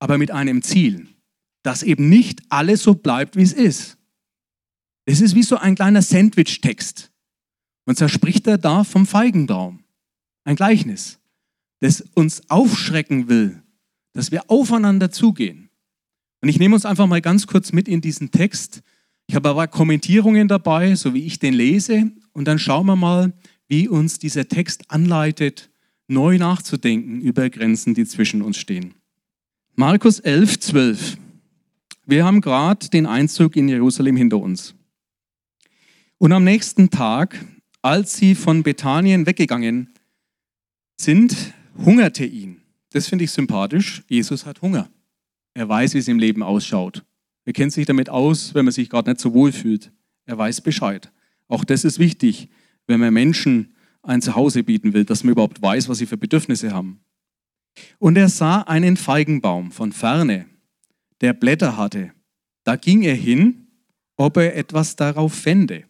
aber 0.00 0.18
mit 0.18 0.32
einem 0.32 0.62
Ziel, 0.62 1.06
dass 1.62 1.84
eben 1.84 2.08
nicht 2.08 2.42
alles 2.48 2.82
so 2.82 2.94
bleibt, 2.94 3.36
wie 3.36 3.42
es 3.42 3.52
ist. 3.52 3.97
Es 5.10 5.22
ist 5.22 5.34
wie 5.34 5.42
so 5.42 5.56
ein 5.56 5.74
kleiner 5.74 6.02
Sandwich-Text. 6.02 7.10
Und 7.86 7.96
zwar 7.96 8.10
spricht 8.10 8.46
er 8.46 8.58
da 8.58 8.84
vom 8.84 9.06
Feigenbaum. 9.06 9.82
Ein 10.44 10.54
Gleichnis, 10.54 11.18
das 11.80 12.04
uns 12.12 12.42
aufschrecken 12.50 13.26
will, 13.26 13.62
dass 14.12 14.32
wir 14.32 14.50
aufeinander 14.50 15.10
zugehen. 15.10 15.70
Und 16.42 16.50
ich 16.50 16.58
nehme 16.58 16.74
uns 16.74 16.84
einfach 16.84 17.06
mal 17.06 17.22
ganz 17.22 17.46
kurz 17.46 17.72
mit 17.72 17.88
in 17.88 18.02
diesen 18.02 18.32
Text. 18.32 18.82
Ich 19.26 19.34
habe 19.34 19.48
aber 19.48 19.66
Kommentierungen 19.66 20.46
dabei, 20.46 20.94
so 20.94 21.14
wie 21.14 21.24
ich 21.24 21.38
den 21.38 21.54
lese. 21.54 22.12
Und 22.34 22.44
dann 22.44 22.58
schauen 22.58 22.84
wir 22.84 22.96
mal, 22.96 23.32
wie 23.66 23.88
uns 23.88 24.18
dieser 24.18 24.46
Text 24.46 24.90
anleitet, 24.90 25.70
neu 26.06 26.36
nachzudenken 26.36 27.22
über 27.22 27.48
Grenzen, 27.48 27.94
die 27.94 28.04
zwischen 28.04 28.42
uns 28.42 28.58
stehen. 28.58 28.92
Markus 29.74 30.20
11, 30.20 30.60
12. 30.60 31.16
Wir 32.04 32.26
haben 32.26 32.42
gerade 32.42 32.90
den 32.90 33.06
Einzug 33.06 33.56
in 33.56 33.70
Jerusalem 33.70 34.14
hinter 34.14 34.36
uns. 34.36 34.74
Und 36.18 36.32
am 36.32 36.42
nächsten 36.42 36.90
Tag, 36.90 37.44
als 37.80 38.16
sie 38.16 38.34
von 38.34 38.64
Bethanien 38.64 39.26
weggegangen 39.26 39.94
sind, 41.00 41.54
hungerte 41.76 42.24
ihn. 42.24 42.60
Das 42.90 43.06
finde 43.06 43.24
ich 43.24 43.30
sympathisch. 43.30 44.02
Jesus 44.08 44.44
hat 44.44 44.60
Hunger. 44.62 44.90
Er 45.54 45.68
weiß, 45.68 45.94
wie 45.94 45.98
es 45.98 46.08
im 46.08 46.18
Leben 46.18 46.42
ausschaut. 46.42 47.04
Er 47.44 47.52
kennt 47.52 47.72
sich 47.72 47.86
damit 47.86 48.10
aus, 48.10 48.54
wenn 48.54 48.64
man 48.64 48.72
sich 48.72 48.90
gerade 48.90 49.10
nicht 49.10 49.20
so 49.20 49.32
wohl 49.32 49.52
fühlt. 49.52 49.92
Er 50.26 50.36
weiß 50.36 50.60
Bescheid. 50.60 51.12
Auch 51.46 51.64
das 51.64 51.84
ist 51.84 51.98
wichtig, 51.98 52.48
wenn 52.86 53.00
man 53.00 53.14
Menschen 53.14 53.74
ein 54.02 54.20
Zuhause 54.20 54.64
bieten 54.64 54.94
will, 54.94 55.04
dass 55.04 55.22
man 55.22 55.32
überhaupt 55.32 55.62
weiß, 55.62 55.88
was 55.88 55.98
sie 55.98 56.06
für 56.06 56.16
Bedürfnisse 56.16 56.72
haben. 56.72 57.00
Und 57.98 58.16
er 58.16 58.28
sah 58.28 58.62
einen 58.62 58.96
Feigenbaum 58.96 59.70
von 59.70 59.92
ferne, 59.92 60.46
der 61.20 61.32
Blätter 61.32 61.76
hatte. 61.76 62.12
Da 62.64 62.76
ging 62.76 63.02
er 63.02 63.14
hin, 63.14 63.68
ob 64.16 64.36
er 64.36 64.56
etwas 64.56 64.96
darauf 64.96 65.32
fände. 65.32 65.84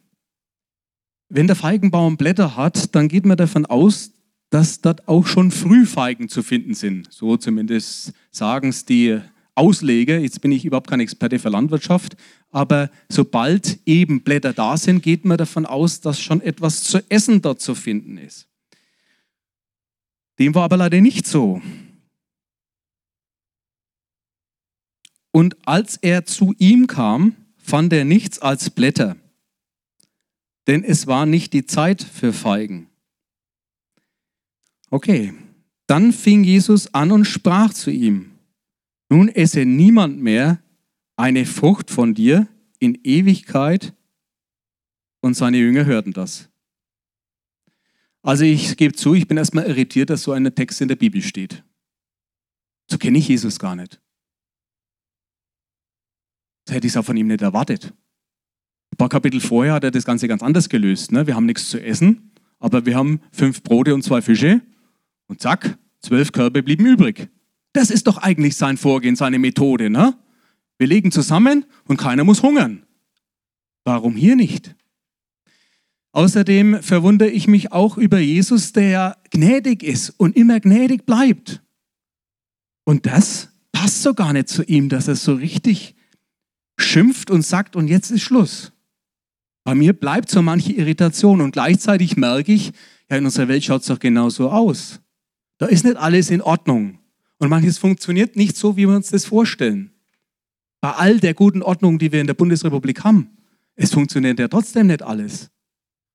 Wenn 1.29 1.45
der 1.45 1.55
Feigenbaum 1.55 2.17
Blätter 2.17 2.55
hat, 2.55 2.95
dann 2.95 3.07
geht 3.07 3.25
man 3.25 3.37
davon 3.37 3.67
aus, 3.67 4.11
dass 4.49 4.81
dort 4.81 5.07
auch 5.07 5.27
schon 5.27 5.51
Frühfeigen 5.51 6.27
zu 6.27 6.41
finden 6.41 6.73
sind. 6.73 7.13
So 7.13 7.37
zumindest 7.37 8.13
sagen 8.31 8.69
es 8.69 8.85
die 8.85 9.21
Ausleger. 9.53 10.17
Jetzt 10.17 10.41
bin 10.41 10.51
ich 10.51 10.65
überhaupt 10.65 10.89
kein 10.89 10.99
Experte 10.99 11.37
für 11.37 11.49
Landwirtschaft, 11.49 12.17
aber 12.49 12.89
sobald 13.09 13.77
eben 13.85 14.23
Blätter 14.23 14.53
da 14.53 14.75
sind, 14.75 15.03
geht 15.03 15.23
man 15.23 15.37
davon 15.37 15.67
aus, 15.67 16.01
dass 16.01 16.19
schon 16.19 16.41
etwas 16.41 16.81
zu 16.83 16.99
essen 17.11 17.43
dort 17.43 17.61
zu 17.61 17.75
finden 17.75 18.17
ist. 18.17 18.47
Dem 20.39 20.55
war 20.55 20.63
aber 20.63 20.77
leider 20.77 20.99
nicht 20.99 21.27
so. 21.27 21.61
Und 25.31 25.57
als 25.67 25.97
er 25.97 26.25
zu 26.25 26.55
ihm 26.57 26.87
kam, 26.87 27.35
fand 27.57 27.93
er 27.93 28.03
nichts 28.03 28.39
als 28.39 28.71
Blätter, 28.71 29.15
denn 30.69 30.83
es 30.83 31.07
war 31.07 31.25
nicht 31.25 31.53
die 31.53 31.65
Zeit 31.65 32.03
für 32.03 32.31
Feigen. 32.31 32.91
Okay, 34.91 35.33
dann 35.87 36.13
fing 36.13 36.43
Jesus 36.43 36.93
an 36.93 37.11
und 37.11 37.25
sprach 37.25 37.73
zu 37.73 37.89
ihm, 37.89 38.33
nun 39.09 39.29
esse 39.29 39.65
niemand 39.65 40.21
mehr 40.21 40.61
eine 41.15 41.47
Frucht 41.47 41.89
von 41.89 42.13
dir 42.13 42.47
in 42.77 42.99
Ewigkeit. 43.03 43.95
Und 45.21 45.33
seine 45.33 45.57
Jünger 45.57 45.85
hörten 45.85 46.13
das. 46.13 46.49
Also 48.21 48.43
ich 48.43 48.77
gebe 48.77 48.93
zu, 48.93 49.15
ich 49.15 49.27
bin 49.27 49.37
erstmal 49.37 49.65
irritiert, 49.65 50.11
dass 50.11 50.21
so 50.21 50.33
ein 50.33 50.53
Text 50.53 50.81
in 50.81 50.87
der 50.87 50.95
Bibel 50.97 51.23
steht. 51.23 51.63
So 52.87 52.99
kenne 52.99 53.17
ich 53.17 53.27
Jesus 53.27 53.57
gar 53.57 53.75
nicht. 53.75 53.99
Das 56.65 56.75
hätte 56.75 56.85
ich 56.85 56.95
auch 56.95 57.03
von 57.03 57.17
ihm 57.17 57.27
nicht 57.27 57.41
erwartet. 57.41 57.91
Paar 58.99 59.07
Kapitel 59.07 59.39
vorher 59.39 59.75
hat 59.75 59.85
er 59.85 59.91
das 59.91 60.03
Ganze 60.03 60.27
ganz 60.27 60.43
anders 60.43 60.67
gelöst. 60.67 61.13
Ne? 61.13 61.25
Wir 61.25 61.33
haben 61.33 61.45
nichts 61.45 61.69
zu 61.69 61.81
essen, 61.81 62.33
aber 62.59 62.85
wir 62.85 62.97
haben 62.97 63.21
fünf 63.31 63.63
Brote 63.63 63.95
und 63.95 64.03
zwei 64.03 64.21
Fische 64.21 64.61
und 65.27 65.39
zack, 65.39 65.77
zwölf 66.01 66.33
Körbe 66.33 66.61
blieben 66.61 66.85
übrig. 66.85 67.29
Das 67.71 67.91
ist 67.91 68.07
doch 68.07 68.17
eigentlich 68.17 68.57
sein 68.57 68.75
Vorgehen, 68.75 69.15
seine 69.15 69.39
Methode. 69.39 69.89
Ne? 69.89 70.17
Wir 70.77 70.87
legen 70.87 71.13
zusammen 71.13 71.63
und 71.87 71.95
keiner 71.95 72.25
muss 72.25 72.43
hungern. 72.43 72.85
Warum 73.85 74.17
hier 74.17 74.35
nicht? 74.35 74.75
Außerdem 76.11 76.83
verwundere 76.83 77.29
ich 77.29 77.47
mich 77.47 77.71
auch 77.71 77.97
über 77.97 78.19
Jesus, 78.19 78.73
der 78.73 79.17
gnädig 79.31 79.81
ist 79.81 80.09
und 80.09 80.35
immer 80.35 80.59
gnädig 80.59 81.05
bleibt. 81.05 81.61
Und 82.83 83.05
das 83.05 83.47
passt 83.71 84.03
so 84.03 84.13
gar 84.13 84.33
nicht 84.33 84.49
zu 84.49 84.61
ihm, 84.63 84.89
dass 84.89 85.07
er 85.07 85.15
so 85.15 85.35
richtig 85.35 85.95
schimpft 86.77 87.31
und 87.31 87.43
sagt, 87.43 87.77
und 87.77 87.87
jetzt 87.87 88.11
ist 88.11 88.23
Schluss. 88.23 88.73
Bei 89.69 89.75
mir 89.75 89.93
bleibt 89.93 90.31
so 90.31 90.41
manche 90.41 90.73
Irritation 90.73 91.41
und 91.41 91.51
gleichzeitig 91.51 92.17
merke 92.17 92.51
ich, 92.51 92.71
ja, 93.07 93.17
in 93.17 93.25
unserer 93.25 93.49
Welt 93.49 93.63
schaut 93.63 93.81
es 93.81 93.87
doch 93.87 93.99
genauso 93.99 94.49
aus. 94.49 94.99
Da 95.59 95.67
ist 95.67 95.85
nicht 95.85 95.95
alles 95.95 96.31
in 96.31 96.41
Ordnung. 96.41 96.97
Und 97.37 97.49
manches 97.49 97.77
funktioniert 97.77 98.35
nicht 98.35 98.57
so, 98.57 98.77
wie 98.77 98.87
wir 98.87 98.95
uns 98.95 99.11
das 99.11 99.25
vorstellen. 99.25 99.91
Bei 100.81 100.93
all 100.93 101.19
der 101.19 101.35
guten 101.35 101.61
Ordnung, 101.61 101.99
die 101.99 102.11
wir 102.11 102.19
in 102.19 102.25
der 102.25 102.33
Bundesrepublik 102.33 103.03
haben, 103.03 103.29
es 103.75 103.93
funktioniert 103.93 104.39
ja 104.39 104.47
trotzdem 104.47 104.87
nicht 104.87 105.03
alles. 105.03 105.51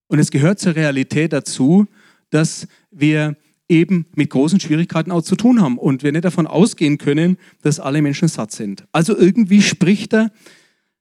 Und 0.08 0.18
es 0.18 0.32
gehört 0.32 0.58
zur 0.58 0.75
Realität 0.75 1.32
dazu, 1.32 1.87
dass 2.30 2.66
wir 2.90 3.37
eben 3.68 4.06
mit 4.16 4.30
großen 4.30 4.58
Schwierigkeiten 4.58 5.12
auch 5.12 5.23
zu 5.23 5.37
tun 5.37 5.62
haben 5.62 5.78
und 5.78 6.02
wir 6.02 6.11
nicht 6.11 6.25
davon 6.25 6.49
ausgehen 6.49 6.99
können, 6.99 7.38
dass 7.62 7.78
alle 7.78 8.02
Menschen 8.02 8.26
satt 8.26 8.50
sind. 8.50 8.84
Also 8.90 9.16
irgendwie 9.16 9.62
spricht 9.62 10.12
er 10.12 10.32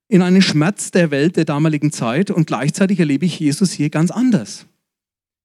in 0.08 0.22
einen 0.22 0.42
Schmerz 0.42 0.92
der 0.92 1.12
Welt 1.12 1.38
der 1.38 1.46
damaligen 1.46 1.92
Zeit 1.92 2.32
und 2.32 2.48
gleichzeitig 2.48 3.00
erlebe 3.00 3.26
ich 3.26 3.40
Jesus 3.40 3.72
hier 3.72 3.90
ganz 3.90 4.12
anders. 4.12 4.66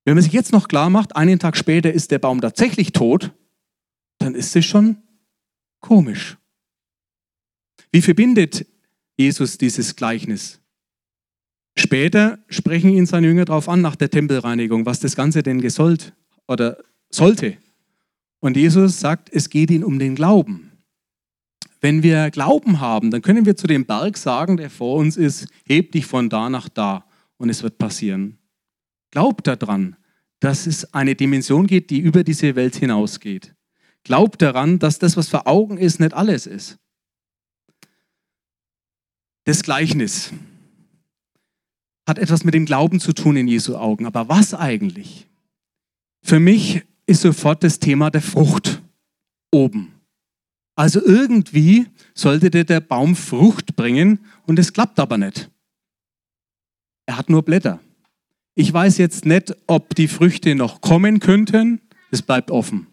Wenn 0.05 0.15
man 0.15 0.23
sich 0.23 0.33
jetzt 0.33 0.53
noch 0.53 0.69
klar 0.69 0.91
macht, 0.91 1.17
einen 1.17 1.38
Tag 1.38 1.57
später 1.57 1.93
ist 1.93 2.11
der 2.11 2.19
Baum 2.19 2.41
tatsächlich 2.41 2.93
tot, 2.93 3.33
dann 4.19 4.35
ist 4.35 4.57
es 4.57 4.65
schon 4.65 4.97
komisch. 5.81 6.37
Wie 7.93 8.03
verbindet 8.03 8.67
Jesus 9.17 9.59
dieses 9.59 9.97
Gleichnis? 9.97 10.61
Später 11.77 12.38
sprechen 12.49 12.91
ihn 12.91 13.07
seine 13.07 13.29
Jünger 13.29 13.45
darauf 13.45 13.69
an, 13.69 13.81
nach 13.81 13.97
der 13.97 14.11
Tempelreinigung, 14.11 14.85
was 14.85 15.00
das 15.00 15.15
Ganze 15.15 15.43
denn 15.43 15.61
gesollt 15.61 16.12
oder 16.47 16.79
sollte. 17.11 17.57
Und 18.41 18.57
Jesus 18.57 19.00
sagt, 19.00 19.31
es 19.33 19.49
geht 19.49 19.71
ihm 19.71 19.85
um 19.85 19.99
den 19.99 20.15
Glauben. 20.15 20.68
Wenn 21.81 22.03
wir 22.03 22.31
Glauben 22.31 22.81
haben, 22.81 23.11
dann 23.11 23.23
können 23.23 23.47
wir 23.47 23.57
zu 23.57 23.67
dem 23.67 23.87
Berg 23.87 24.17
sagen, 24.17 24.57
der 24.57 24.71
vor 24.71 24.97
uns 24.97 25.17
ist, 25.17 25.47
heb 25.67 25.93
dich 25.93 26.07
von 26.07 26.29
da 26.29 26.51
nach 26.51 26.69
da 26.69 27.05
und 27.37 27.51
es 27.51 27.63
wird 27.63 27.79
passieren. 27.79 28.39
Glaubt 29.11 29.47
daran, 29.47 29.97
dass 30.41 30.67
es 30.67 30.93
eine 30.93 31.15
Dimension 31.15 31.67
geht, 31.67 31.91
die 31.91 32.01
über 32.01 32.25
diese 32.25 32.57
Welt 32.57 32.77
hinausgeht. 32.77 33.55
Glaubt 34.05 34.43
daran, 34.43 34.79
dass 34.79 34.99
das, 34.99 35.17
was 35.17 35.29
vor 35.29 35.47
Augen 35.47 35.79
ist, 35.79 36.01
nicht 36.01 36.15
alles 36.15 36.47
ist. 36.47 36.79
Das 39.45 39.63
Gleichnis 39.63 40.33
hat 42.07 42.19
etwas 42.19 42.45
mit 42.45 42.55
dem 42.55 42.65
Glauben 42.65 43.01
zu 43.01 43.13
tun 43.13 43.37
in 43.37 43.49
Jesu 43.49 43.77
Augen. 43.77 44.07
Aber 44.07 44.29
was 44.29 44.55
eigentlich? 44.55 45.27
Für 46.23 46.41
mich 46.41 46.83
ist 47.07 47.23
sofort 47.23 47.63
das 47.63 47.79
Thema 47.79 48.11
der 48.11 48.23
Frucht 48.23 48.83
oben. 49.51 49.98
Also 50.79 51.05
irgendwie 51.05 51.87
sollte 52.15 52.51
der 52.51 52.79
Baum 52.79 53.17
Frucht 53.17 53.75
bringen 53.75 54.21
und 54.47 54.61
es 54.61 54.73
klappt 54.73 55.01
aber 55.01 55.19
nicht. 55.19 55.51
Er 57.05 57.19
hat 57.19 57.29
nur 57.29 57.43
Blätter. 57.43 57.81
Ich 58.55 58.73
weiß 58.73 58.97
jetzt 58.99 59.27
nicht, 59.27 59.57
ob 59.67 59.97
die 59.97 60.07
Früchte 60.07 60.55
noch 60.55 60.81
kommen 60.81 61.19
könnten. 61.19 61.81
Es 62.13 62.23
bleibt 62.23 62.53
offen. 62.53 62.87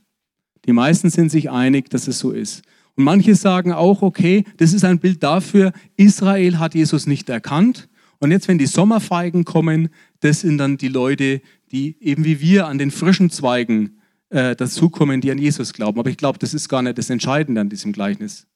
Die 0.66 0.74
meisten 0.74 1.12
sind 1.12 1.30
sich 1.30 1.52
einig, 1.52 1.92
dass 1.92 2.08
es 2.08 2.18
so 2.18 2.32
ist. 2.32 2.64
Und 2.96 3.04
manche 3.04 3.36
sagen 3.36 3.72
auch, 3.72 4.02
okay, 4.02 4.46
das 4.58 4.74
ist 4.74 4.84
ein 4.84 4.98
Bild 4.98 5.22
dafür, 5.22 5.72
Israel 5.96 6.58
hat 6.58 6.74
Jesus 6.74 7.06
nicht 7.06 7.30
erkannt. 7.30 7.88
Und 8.18 8.32
jetzt, 8.32 8.48
wenn 8.48 8.58
die 8.58 8.66
Sommerfeigen 8.66 9.46
kommen, 9.46 9.90
das 10.22 10.42
sind 10.42 10.58
dann 10.58 10.78
die 10.78 10.88
Leute, 10.88 11.40
die 11.72 11.98
eben 12.02 12.26
wie 12.26 12.40
wir 12.40 12.66
an 12.66 12.80
den 12.80 12.90
frischen 12.90 13.30
Zweigen 13.30 13.95
äh, 14.30 14.56
dazukommen, 14.56 15.22
die 15.22 15.32
an 15.32 15.38
Jesus 15.38 15.74
glauben. 15.74 16.00
Aber 16.00 16.10
ich 16.10 16.18
glaube, 16.18 16.40
das 16.40 16.54
ist 16.54 16.70
gar 16.70 16.82
nicht 16.82 16.98
das 16.98 17.10
Entscheidende 17.10 17.62
an 17.62 17.70
diesem 17.70 17.92
Gleichnis. 17.92 18.48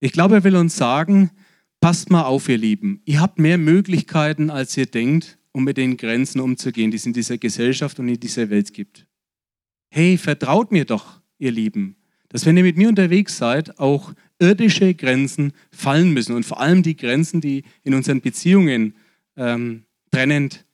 Ich 0.00 0.12
glaube, 0.12 0.36
er 0.36 0.44
will 0.44 0.56
uns 0.56 0.76
sagen, 0.76 1.30
passt 1.80 2.10
mal 2.10 2.22
auf, 2.22 2.48
ihr 2.48 2.58
Lieben. 2.58 3.02
Ihr 3.04 3.20
habt 3.20 3.38
mehr 3.38 3.58
Möglichkeiten, 3.58 4.50
als 4.50 4.76
ihr 4.76 4.86
denkt 4.86 5.38
um 5.52 5.64
mit 5.64 5.76
den 5.76 5.96
Grenzen 5.96 6.40
umzugehen, 6.40 6.90
die 6.90 6.98
es 6.98 7.06
in 7.06 7.12
dieser 7.12 7.36
Gesellschaft 7.36 7.98
und 7.98 8.08
in 8.08 8.20
dieser 8.20 8.48
Welt 8.50 8.72
gibt. 8.72 9.06
Hey, 9.90 10.16
vertraut 10.16 10.70
mir 10.70 10.84
doch, 10.84 11.20
ihr 11.38 11.50
Lieben, 11.50 11.96
dass 12.28 12.46
wenn 12.46 12.56
ihr 12.56 12.62
mit 12.62 12.76
mir 12.76 12.88
unterwegs 12.88 13.38
seid, 13.38 13.78
auch 13.78 14.14
irdische 14.38 14.94
Grenzen 14.94 15.52
fallen 15.72 16.12
müssen 16.12 16.36
und 16.36 16.44
vor 16.44 16.60
allem 16.60 16.82
die 16.82 16.96
Grenzen, 16.96 17.40
die 17.40 17.64
in 17.82 17.94
unseren 17.94 18.20
Beziehungen 18.20 18.94
ähm, 19.36 19.84
trennend 20.10 20.64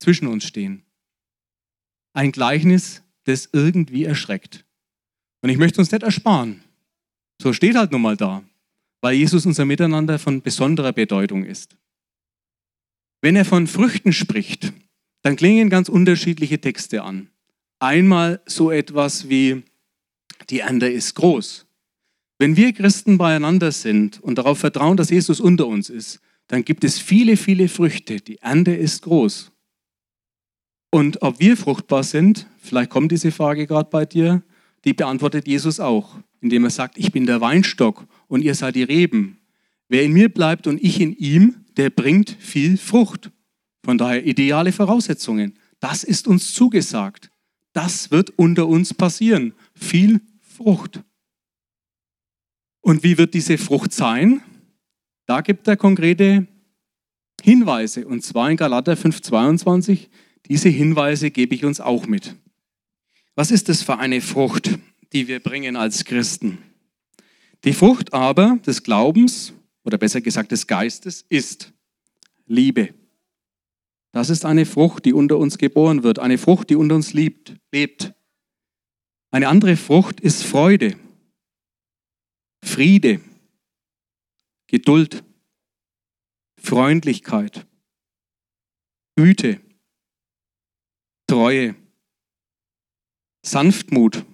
zwischen 0.00 0.26
uns 0.26 0.44
stehen. 0.44 0.82
Ein 2.12 2.32
Gleichnis, 2.32 3.02
das 3.24 3.48
irgendwie 3.52 4.04
erschreckt. 4.04 4.64
Und 5.42 5.50
ich 5.50 5.58
möchte 5.58 5.80
uns 5.80 5.90
nicht 5.90 6.02
ersparen. 6.02 6.62
So 7.40 7.52
steht 7.52 7.76
halt 7.76 7.92
nun 7.92 8.02
mal 8.02 8.16
da, 8.16 8.42
weil 9.00 9.14
Jesus 9.14 9.46
unser 9.46 9.64
Miteinander 9.64 10.18
von 10.18 10.42
besonderer 10.42 10.92
Bedeutung 10.92 11.44
ist. 11.44 11.76
Wenn 13.22 13.36
er 13.36 13.44
von 13.44 13.66
Früchten 13.66 14.12
spricht, 14.12 14.72
dann 15.22 15.36
klingen 15.36 15.70
ganz 15.70 15.88
unterschiedliche 15.88 16.60
Texte 16.60 17.02
an. 17.02 17.30
Einmal 17.78 18.42
so 18.46 18.70
etwas 18.70 19.28
wie, 19.28 19.62
die 20.50 20.60
Ernte 20.60 20.88
ist 20.88 21.14
groß. 21.14 21.66
Wenn 22.38 22.56
wir 22.56 22.72
Christen 22.72 23.18
beieinander 23.18 23.72
sind 23.72 24.20
und 24.20 24.36
darauf 24.36 24.58
vertrauen, 24.58 24.96
dass 24.96 25.10
Jesus 25.10 25.40
unter 25.40 25.66
uns 25.66 25.90
ist, 25.90 26.20
dann 26.46 26.64
gibt 26.64 26.84
es 26.84 26.98
viele, 26.98 27.36
viele 27.36 27.68
Früchte. 27.68 28.16
Die 28.16 28.38
Ernte 28.38 28.74
ist 28.74 29.02
groß. 29.02 29.52
Und 30.90 31.22
ob 31.22 31.38
wir 31.38 31.56
fruchtbar 31.56 32.02
sind, 32.02 32.46
vielleicht 32.60 32.90
kommt 32.90 33.12
diese 33.12 33.32
Frage 33.32 33.66
gerade 33.66 33.90
bei 33.90 34.04
dir, 34.04 34.42
die 34.84 34.92
beantwortet 34.92 35.46
Jesus 35.46 35.80
auch, 35.80 36.16
indem 36.40 36.64
er 36.64 36.70
sagt, 36.70 36.98
ich 36.98 37.12
bin 37.12 37.26
der 37.26 37.40
Weinstock 37.40 38.06
und 38.28 38.42
ihr 38.42 38.54
seid 38.54 38.76
die 38.76 38.82
Reben. 38.82 39.38
Wer 39.88 40.04
in 40.04 40.12
mir 40.12 40.28
bleibt 40.28 40.66
und 40.66 40.82
ich 40.82 41.00
in 41.00 41.12
ihm, 41.16 41.64
der 41.76 41.90
bringt 41.90 42.30
viel 42.38 42.76
Frucht. 42.76 43.30
Von 43.84 43.98
daher 43.98 44.24
ideale 44.24 44.72
Voraussetzungen. 44.72 45.58
Das 45.80 46.04
ist 46.04 46.28
uns 46.28 46.52
zugesagt. 46.52 47.30
Das 47.72 48.10
wird 48.10 48.30
unter 48.30 48.66
uns 48.66 48.94
passieren. 48.94 49.54
Viel 49.74 50.20
Frucht. 50.40 51.02
Und 52.82 53.02
wie 53.02 53.18
wird 53.18 53.34
diese 53.34 53.58
Frucht 53.58 53.92
sein? 53.92 54.42
Da 55.26 55.40
gibt 55.40 55.68
er 55.68 55.76
konkrete 55.76 56.46
Hinweise. 57.42 58.06
Und 58.06 58.22
zwar 58.22 58.50
in 58.50 58.56
Galater 58.56 58.94
5,22. 58.94 60.08
Diese 60.46 60.68
Hinweise 60.68 61.30
gebe 61.30 61.54
ich 61.54 61.64
uns 61.64 61.80
auch 61.80 62.06
mit. 62.06 62.36
Was 63.40 63.50
ist 63.50 63.70
das 63.70 63.82
für 63.82 63.96
eine 63.98 64.20
Frucht, 64.20 64.78
die 65.14 65.26
wir 65.26 65.40
bringen 65.40 65.74
als 65.74 66.04
Christen? 66.04 66.58
Die 67.64 67.72
Frucht 67.72 68.12
aber 68.12 68.58
des 68.66 68.82
Glaubens, 68.82 69.54
oder 69.82 69.96
besser 69.96 70.20
gesagt 70.20 70.52
des 70.52 70.66
Geistes, 70.66 71.24
ist 71.30 71.72
Liebe. 72.44 72.92
Das 74.12 74.28
ist 74.28 74.44
eine 74.44 74.66
Frucht, 74.66 75.06
die 75.06 75.14
unter 75.14 75.38
uns 75.38 75.56
geboren 75.56 76.02
wird, 76.02 76.18
eine 76.18 76.36
Frucht, 76.36 76.68
die 76.68 76.76
unter 76.76 76.94
uns 76.94 77.14
liebt, 77.14 77.56
lebt. 77.72 78.12
Eine 79.30 79.48
andere 79.48 79.78
Frucht 79.78 80.20
ist 80.20 80.44
Freude, 80.44 80.98
Friede, 82.62 83.22
Geduld, 84.66 85.24
Freundlichkeit, 86.58 87.66
Güte, 89.16 89.62
Treue, 91.26 91.74
Sanftmut, 93.42 94.24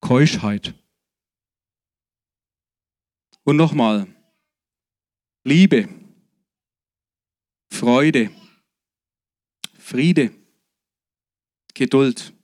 Keuschheit. 0.00 0.74
Und 3.44 3.56
nochmal, 3.56 4.06
Liebe, 5.44 5.88
Freude, 7.70 8.30
Friede, 9.78 10.34
Geduld. 11.74 12.34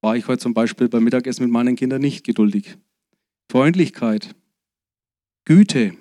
War 0.00 0.16
ich 0.16 0.26
heute 0.26 0.42
zum 0.42 0.54
Beispiel 0.54 0.88
beim 0.88 1.04
Mittagessen 1.04 1.44
mit 1.44 1.52
meinen 1.52 1.76
Kindern 1.76 2.00
nicht 2.00 2.24
geduldig. 2.24 2.76
Freundlichkeit, 3.50 4.34
Güte, 5.44 5.96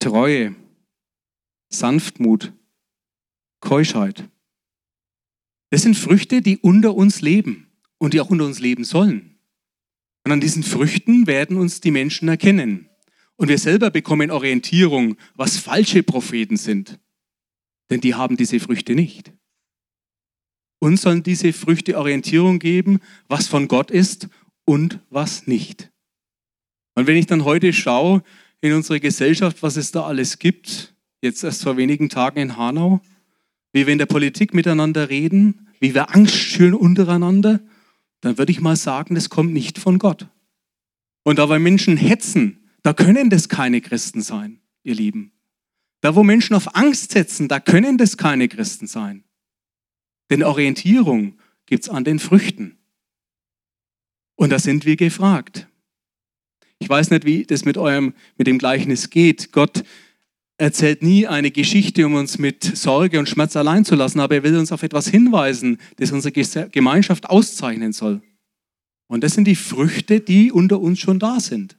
Treue, 0.00 0.56
Sanftmut, 1.70 2.52
Keuschheit. 3.60 4.28
Das 5.72 5.80
sind 5.80 5.96
Früchte, 5.96 6.42
die 6.42 6.58
unter 6.58 6.94
uns 6.94 7.22
leben 7.22 7.66
und 7.96 8.12
die 8.12 8.20
auch 8.20 8.28
unter 8.28 8.44
uns 8.44 8.60
leben 8.60 8.84
sollen. 8.84 9.38
Und 10.22 10.30
an 10.30 10.38
diesen 10.38 10.62
Früchten 10.62 11.26
werden 11.26 11.56
uns 11.56 11.80
die 11.80 11.90
Menschen 11.90 12.28
erkennen. 12.28 12.90
Und 13.36 13.48
wir 13.48 13.56
selber 13.56 13.90
bekommen 13.90 14.30
Orientierung, 14.30 15.16
was 15.34 15.56
falsche 15.56 16.02
Propheten 16.02 16.58
sind. 16.58 17.00
Denn 17.88 18.02
die 18.02 18.14
haben 18.14 18.36
diese 18.36 18.60
Früchte 18.60 18.94
nicht. 18.94 19.32
Uns 20.78 21.00
sollen 21.00 21.22
diese 21.22 21.54
Früchte 21.54 21.96
Orientierung 21.96 22.58
geben, 22.58 23.00
was 23.28 23.48
von 23.48 23.66
Gott 23.66 23.90
ist 23.90 24.28
und 24.66 24.98
was 25.08 25.46
nicht. 25.46 25.90
Und 26.96 27.06
wenn 27.06 27.16
ich 27.16 27.26
dann 27.26 27.46
heute 27.46 27.72
schaue 27.72 28.22
in 28.60 28.74
unsere 28.74 29.00
Gesellschaft, 29.00 29.62
was 29.62 29.78
es 29.78 29.90
da 29.90 30.02
alles 30.02 30.38
gibt, 30.38 30.94
jetzt 31.22 31.42
erst 31.42 31.62
vor 31.62 31.78
wenigen 31.78 32.10
Tagen 32.10 32.40
in 32.40 32.58
Hanau, 32.58 33.00
wie 33.72 33.86
wir 33.86 33.92
in 33.92 33.98
der 33.98 34.06
Politik 34.06 34.54
miteinander 34.54 35.08
reden, 35.08 35.68
wie 35.80 35.94
wir 35.94 36.14
Angst 36.14 36.36
schüren 36.36 36.74
untereinander, 36.74 37.60
dann 38.20 38.38
würde 38.38 38.52
ich 38.52 38.60
mal 38.60 38.76
sagen, 38.76 39.14
das 39.14 39.30
kommt 39.30 39.52
nicht 39.52 39.78
von 39.78 39.98
Gott. 39.98 40.28
Und 41.24 41.38
da 41.38 41.48
wir 41.48 41.58
Menschen 41.58 41.96
hetzen, 41.96 42.68
da 42.82 42.92
können 42.92 43.30
das 43.30 43.48
keine 43.48 43.80
Christen 43.80 44.22
sein, 44.22 44.60
ihr 44.82 44.94
Lieben. 44.94 45.32
Da, 46.00 46.16
wo 46.16 46.22
Menschen 46.22 46.54
auf 46.54 46.74
Angst 46.74 47.12
setzen, 47.12 47.48
da 47.48 47.60
können 47.60 47.96
das 47.96 48.16
keine 48.16 48.48
Christen 48.48 48.86
sein. 48.86 49.24
Denn 50.30 50.42
Orientierung 50.42 51.38
gibt 51.66 51.84
es 51.84 51.88
an 51.88 52.04
den 52.04 52.18
Früchten. 52.18 52.78
Und 54.34 54.50
da 54.50 54.58
sind 54.58 54.84
wir 54.84 54.96
gefragt. 54.96 55.68
Ich 56.78 56.88
weiß 56.88 57.10
nicht, 57.10 57.24
wie 57.24 57.44
das 57.44 57.64
mit 57.64 57.78
eurem, 57.78 58.14
mit 58.36 58.48
dem 58.48 58.58
Gleichnis 58.58 59.10
geht. 59.10 59.52
Gott 59.52 59.84
erzählt 60.62 61.02
nie 61.02 61.26
eine 61.26 61.50
Geschichte, 61.50 62.06
um 62.06 62.14
uns 62.14 62.38
mit 62.38 62.62
Sorge 62.62 63.18
und 63.18 63.28
Schmerz 63.28 63.56
allein 63.56 63.84
zu 63.84 63.96
lassen, 63.96 64.20
aber 64.20 64.36
er 64.36 64.42
will 64.44 64.56
uns 64.56 64.70
auf 64.70 64.84
etwas 64.84 65.08
hinweisen, 65.08 65.78
das 65.96 66.12
unsere 66.12 66.32
Gemeinschaft 66.70 67.28
auszeichnen 67.28 67.92
soll. 67.92 68.22
Und 69.08 69.24
das 69.24 69.34
sind 69.34 69.46
die 69.46 69.56
Früchte, 69.56 70.20
die 70.20 70.52
unter 70.52 70.80
uns 70.80 71.00
schon 71.00 71.18
da 71.18 71.40
sind. 71.40 71.76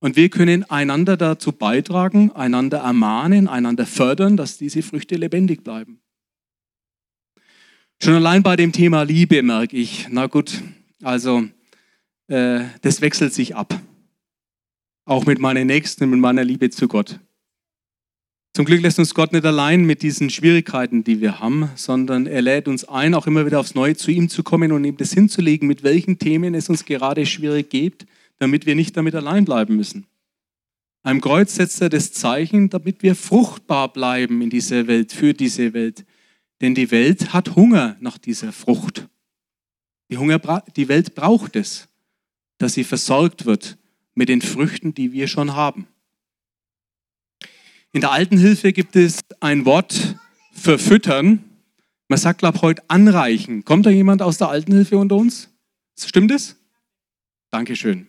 Und 0.00 0.16
wir 0.16 0.28
können 0.28 0.68
einander 0.68 1.16
dazu 1.16 1.52
beitragen, 1.52 2.32
einander 2.32 2.78
ermahnen, 2.78 3.46
einander 3.46 3.86
fördern, 3.86 4.36
dass 4.36 4.58
diese 4.58 4.82
Früchte 4.82 5.14
lebendig 5.14 5.62
bleiben. 5.62 6.00
Schon 8.02 8.14
allein 8.14 8.42
bei 8.42 8.56
dem 8.56 8.72
Thema 8.72 9.02
Liebe 9.02 9.40
merke 9.42 9.76
ich, 9.76 10.08
na 10.10 10.26
gut, 10.26 10.62
also 11.02 11.44
äh, 12.26 12.64
das 12.82 13.02
wechselt 13.02 13.34
sich 13.34 13.54
ab. 13.54 13.80
Auch 15.04 15.26
mit 15.26 15.38
meinen 15.38 15.68
Nächsten, 15.68 16.10
mit 16.10 16.18
meiner 16.18 16.42
Liebe 16.42 16.70
zu 16.70 16.88
Gott. 16.88 17.20
Zum 18.52 18.64
Glück 18.64 18.82
lässt 18.82 18.98
uns 18.98 19.14
Gott 19.14 19.32
nicht 19.32 19.44
allein 19.44 19.84
mit 19.84 20.02
diesen 20.02 20.28
Schwierigkeiten, 20.28 21.04
die 21.04 21.20
wir 21.20 21.38
haben, 21.38 21.70
sondern 21.76 22.26
er 22.26 22.42
lädt 22.42 22.66
uns 22.66 22.84
ein, 22.84 23.14
auch 23.14 23.26
immer 23.26 23.46
wieder 23.46 23.60
aufs 23.60 23.74
Neue 23.74 23.96
zu 23.96 24.10
ihm 24.10 24.28
zu 24.28 24.42
kommen 24.42 24.72
und 24.72 24.84
ihm 24.84 24.96
das 24.96 25.12
hinzulegen, 25.12 25.68
mit 25.68 25.82
welchen 25.82 26.18
Themen 26.18 26.54
es 26.54 26.68
uns 26.68 26.84
gerade 26.84 27.26
schwierig 27.26 27.70
geht 27.70 28.06
damit 28.40 28.66
wir 28.66 28.74
nicht 28.74 28.96
damit 28.96 29.14
allein 29.14 29.44
bleiben 29.44 29.76
müssen. 29.76 30.06
Am 31.02 31.20
Kreuz 31.20 31.54
setzt 31.54 31.80
er 31.80 31.88
das 31.88 32.12
Zeichen, 32.12 32.68
damit 32.68 33.02
wir 33.02 33.14
fruchtbar 33.14 33.92
bleiben 33.92 34.42
in 34.42 34.50
dieser 34.50 34.86
Welt, 34.86 35.12
für 35.12 35.32
diese 35.32 35.72
Welt. 35.72 36.04
Denn 36.60 36.74
die 36.74 36.90
Welt 36.90 37.32
hat 37.32 37.54
Hunger 37.54 37.96
nach 38.00 38.18
dieser 38.18 38.52
Frucht. 38.52 39.08
Die, 40.10 40.18
Hunger, 40.18 40.38
die 40.76 40.88
Welt 40.88 41.14
braucht 41.14 41.56
es, 41.56 41.88
dass 42.58 42.74
sie 42.74 42.84
versorgt 42.84 43.46
wird 43.46 43.78
mit 44.14 44.28
den 44.28 44.42
Früchten, 44.42 44.92
die 44.92 45.12
wir 45.12 45.28
schon 45.28 45.54
haben. 45.54 45.86
In 47.92 48.00
der 48.00 48.12
Altenhilfe 48.12 48.72
gibt 48.72 48.94
es 48.94 49.20
ein 49.40 49.64
Wort 49.64 50.16
für 50.52 50.78
füttern. 50.78 51.44
Man 52.08 52.18
sagt, 52.18 52.38
glaube 52.38 52.56
ich, 52.56 52.62
heute 52.62 52.82
anreichen. 52.88 53.64
Kommt 53.64 53.84
da 53.84 53.90
jemand 53.90 54.22
aus 54.22 54.38
der 54.38 54.48
Altenhilfe 54.48 54.96
unter 54.96 55.16
uns? 55.16 55.48
Stimmt 55.98 56.30
es? 56.30 56.56
Dankeschön. 57.50 58.06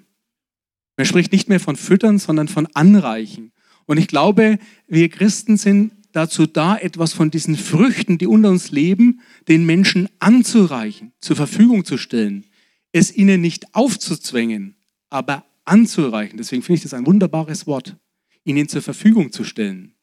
Man 0.98 1.08
spricht 1.08 1.32
nicht 1.32 1.50
mehr 1.50 1.60
von 1.60 1.76
Füttern, 1.76 2.20
sondern 2.20 2.48
von 2.48 2.68
Anreichen. 2.76 3.54
Und 3.88 3.98
ich 3.98 4.08
glaube, 4.08 4.60
wir 4.88 5.10
Christen 5.10 5.58
sind 5.58 5.94
dazu 6.12 6.46
da, 6.46 6.78
etwas 6.78 7.14
von 7.14 7.32
diesen 7.32 7.56
Früchten, 7.56 8.20
die 8.20 8.28
unter 8.28 8.50
uns 8.50 8.70
leben, 8.70 9.22
den 9.48 9.66
Menschen 9.66 10.10
anzureichen, 10.20 11.14
zur 11.22 11.36
Verfügung 11.36 11.86
zu 11.86 11.98
stellen, 11.98 12.46
es 12.92 13.16
ihnen 13.16 13.42
nicht 13.42 13.74
aufzuzwängen, 13.74 14.76
aber 15.10 15.46
anzureichen. 15.66 16.38
Deswegen 16.38 16.62
finde 16.62 16.78
ich 16.78 16.84
das 16.84 16.94
ein 16.94 17.08
wunderbares 17.08 17.66
Wort, 17.66 17.98
ihnen 18.44 18.68
zur 18.68 18.82
Verfügung 18.82 19.32
zu 19.32 19.44
stellen. 19.44 19.94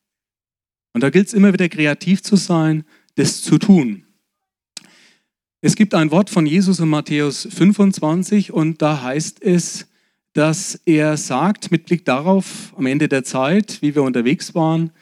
Und 0.93 1.03
da 1.03 1.11
gilt 1.11 1.29
es 1.29 1.35
immer 1.35 1.53
wieder 1.53 1.69
kreativ 1.69 2.23
zu 2.23 2.37
sein, 2.37 2.85
das 3.15 3.43
zu 3.43 3.59
tun. 3.59 4.05
Es 5.61 5.75
gibt 5.75 5.95
ein 5.95 6.11
Wort 6.11 6.31
von 6.31 6.47
Jesus 6.47 6.79
in 6.79 6.89
Matthäus 6.89 7.49
25 7.51 8.53
und 8.53 8.81
da 8.81 9.03
heißt 9.03 9.43
es, 9.43 9.89
dass 10.33 10.81
er 10.85 11.17
sagt, 11.17 11.73
mit 11.73 11.87
Blick 11.87 12.05
darauf, 12.05 12.73
am 12.77 12.87
Ende 12.87 13.09
der 13.09 13.25
Zeit, 13.25 13.83
wie 13.83 13.95
wir 13.95 14.03
unterwegs 14.05 14.55
waren, 14.55 14.93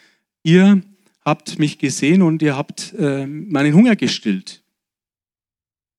ihr 0.42 0.81
habt 1.25 1.59
mich 1.59 1.79
gesehen 1.79 2.22
und 2.22 2.40
ihr 2.40 2.57
habt 2.57 2.94
äh, 2.99 3.27
meinen 3.27 3.75
Hunger 3.75 3.96
gestillt. 3.96 4.62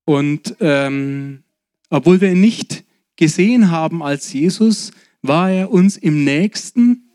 Und 0.04 0.56
ähm, 0.58 1.44
obwohl 1.90 2.20
wir 2.20 2.32
ihn 2.32 2.40
nicht 2.40 2.84
gesehen 3.14 3.70
haben 3.70 4.02
als 4.02 4.32
Jesus, 4.32 4.90
war 5.22 5.50
er 5.50 5.70
uns 5.70 5.96
im 5.96 6.24
Nächsten 6.24 7.07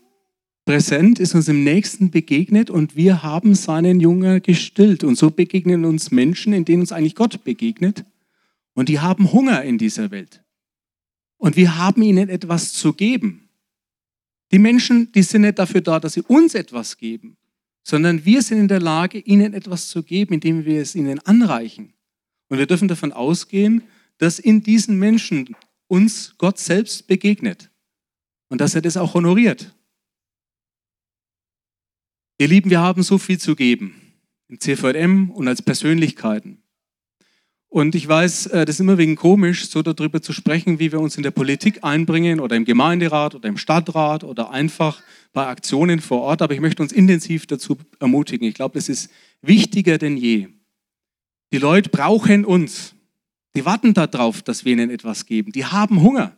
präsent, 0.64 1.20
ist 1.20 1.34
uns 1.34 1.48
im 1.48 1.64
Nächsten 1.64 2.10
begegnet 2.10 2.70
und 2.70 2.96
wir 2.96 3.22
haben 3.22 3.54
seinen 3.54 4.00
Jünger 4.00 4.40
gestillt. 4.40 5.04
Und 5.04 5.16
so 5.16 5.30
begegnen 5.30 5.84
uns 5.84 6.10
Menschen, 6.10 6.52
in 6.52 6.64
denen 6.64 6.80
uns 6.80 6.92
eigentlich 6.92 7.14
Gott 7.14 7.44
begegnet. 7.44 8.04
Und 8.74 8.88
die 8.88 9.00
haben 9.00 9.32
Hunger 9.32 9.62
in 9.62 9.78
dieser 9.78 10.10
Welt. 10.10 10.42
Und 11.36 11.56
wir 11.56 11.76
haben 11.76 12.02
ihnen 12.02 12.28
etwas 12.28 12.72
zu 12.72 12.92
geben. 12.92 13.48
Die 14.52 14.58
Menschen, 14.58 15.12
die 15.12 15.22
sind 15.22 15.42
nicht 15.42 15.58
dafür 15.58 15.80
da, 15.80 16.00
dass 16.00 16.14
sie 16.14 16.22
uns 16.22 16.54
etwas 16.54 16.96
geben, 16.96 17.36
sondern 17.82 18.24
wir 18.24 18.40
sind 18.42 18.58
in 18.58 18.68
der 18.68 18.80
Lage, 18.80 19.18
ihnen 19.18 19.52
etwas 19.52 19.88
zu 19.88 20.02
geben, 20.02 20.34
indem 20.34 20.64
wir 20.64 20.80
es 20.80 20.94
ihnen 20.94 21.18
anreichen. 21.20 21.92
Und 22.48 22.58
wir 22.58 22.66
dürfen 22.66 22.88
davon 22.88 23.12
ausgehen, 23.12 23.82
dass 24.18 24.38
in 24.38 24.62
diesen 24.62 24.98
Menschen 24.98 25.56
uns 25.88 26.34
Gott 26.38 26.58
selbst 26.58 27.06
begegnet 27.06 27.70
und 28.48 28.60
dass 28.60 28.74
er 28.74 28.82
das 28.82 28.96
auch 28.96 29.14
honoriert. 29.14 29.74
Ihr 32.36 32.48
Lieben, 32.48 32.68
wir 32.68 32.80
haben 32.80 33.04
so 33.04 33.16
viel 33.18 33.38
zu 33.38 33.54
geben 33.54 33.94
im 34.48 34.58
CVM 34.58 35.30
und 35.30 35.46
als 35.46 35.62
Persönlichkeiten. 35.62 36.58
Und 37.68 37.94
ich 37.94 38.08
weiß, 38.08 38.46
äh, 38.46 38.64
das 38.64 38.76
ist 38.76 38.80
immer 38.80 38.98
wegen 38.98 39.14
komisch, 39.14 39.68
so 39.68 39.82
darüber 39.82 40.20
zu 40.20 40.32
sprechen, 40.32 40.80
wie 40.80 40.90
wir 40.90 41.00
uns 41.00 41.16
in 41.16 41.22
der 41.22 41.30
Politik 41.30 41.84
einbringen 41.84 42.40
oder 42.40 42.56
im 42.56 42.64
Gemeinderat 42.64 43.36
oder 43.36 43.48
im 43.48 43.56
Stadtrat 43.56 44.24
oder 44.24 44.50
einfach 44.50 45.00
bei 45.32 45.46
Aktionen 45.46 46.00
vor 46.00 46.22
Ort. 46.22 46.42
Aber 46.42 46.54
ich 46.54 46.60
möchte 46.60 46.82
uns 46.82 46.90
intensiv 46.90 47.46
dazu 47.46 47.78
ermutigen. 48.00 48.48
Ich 48.48 48.54
glaube, 48.54 48.74
das 48.74 48.88
ist 48.88 49.10
wichtiger 49.40 49.98
denn 49.98 50.16
je. 50.16 50.48
Die 51.52 51.58
Leute 51.58 51.88
brauchen 51.88 52.44
uns. 52.44 52.96
Die 53.54 53.64
warten 53.64 53.94
darauf, 53.94 54.42
dass 54.42 54.64
wir 54.64 54.72
ihnen 54.72 54.90
etwas 54.90 55.26
geben. 55.26 55.52
Die 55.52 55.66
haben 55.66 56.02
Hunger. 56.02 56.36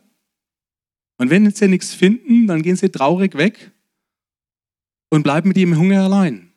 Und 1.17 1.31
wenn 1.31 1.49
sie 1.49 1.67
nichts 1.67 1.95
finden, 1.95 2.45
dann 2.45 2.61
gehen 2.61 2.75
sie 2.75 2.89
traurig 2.89 3.35
weg 3.35 3.71
und 5.09 5.23
bleiben 5.23 5.49
mit 5.49 5.57
ihrem 5.57 5.77
Hunger 5.77 6.03
allein. 6.03 6.51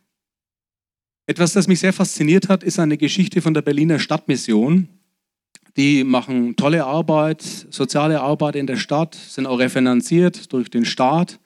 Etwas, 1.26 1.52
das 1.52 1.68
mich 1.68 1.80
sehr 1.80 1.92
fasziniert 1.92 2.48
hat, 2.48 2.64
ist 2.64 2.80
eine 2.80 2.96
Geschichte 2.96 3.40
von 3.40 3.54
der 3.54 3.62
Berliner 3.62 3.98
Stadtmission. 3.98 4.88
Die 5.76 6.02
machen 6.02 6.56
tolle 6.56 6.84
Arbeit, 6.84 7.42
soziale 7.42 8.20
Arbeit 8.20 8.56
in 8.56 8.66
der 8.66 8.76
Stadt, 8.76 9.14
sind 9.14 9.46
auch 9.46 9.60
refinanziert 9.60 10.52
durch 10.52 10.70
den 10.70 10.84
Staat. 10.84 11.38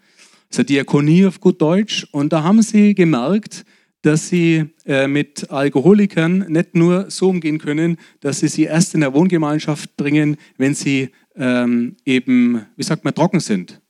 Das 0.49 0.57
ist 0.57 0.59
eine 0.61 0.67
Diakonie 0.67 1.27
auf 1.27 1.41
gut 1.41 1.61
Deutsch. 1.61 2.07
Und 2.13 2.33
da 2.33 2.43
haben 2.43 2.63
sie 2.63 2.95
gemerkt, 2.95 3.65
dass 4.01 4.29
sie 4.29 4.67
äh, 4.87 5.07
mit 5.07 5.51
Alkoholikern 5.51 6.47
nicht 6.49 6.75
nur 6.75 7.11
so 7.11 7.29
umgehen 7.29 7.59
können, 7.59 7.97
dass 8.21 8.41
sie 8.41 8.49
sie 8.49 8.65
erst 8.65 8.95
in 8.95 9.01
der 9.01 9.15
Wohngemeinschaft 9.15 9.97
bringen, 9.97 10.37
wenn 10.57 10.75
sie 10.75 11.11
ähm, 11.37 11.97
eben, 12.05 12.67
wie 12.77 12.83
sagt 12.83 13.05
man, 13.05 13.15
trocken 13.15 13.41
sind, 13.41 13.81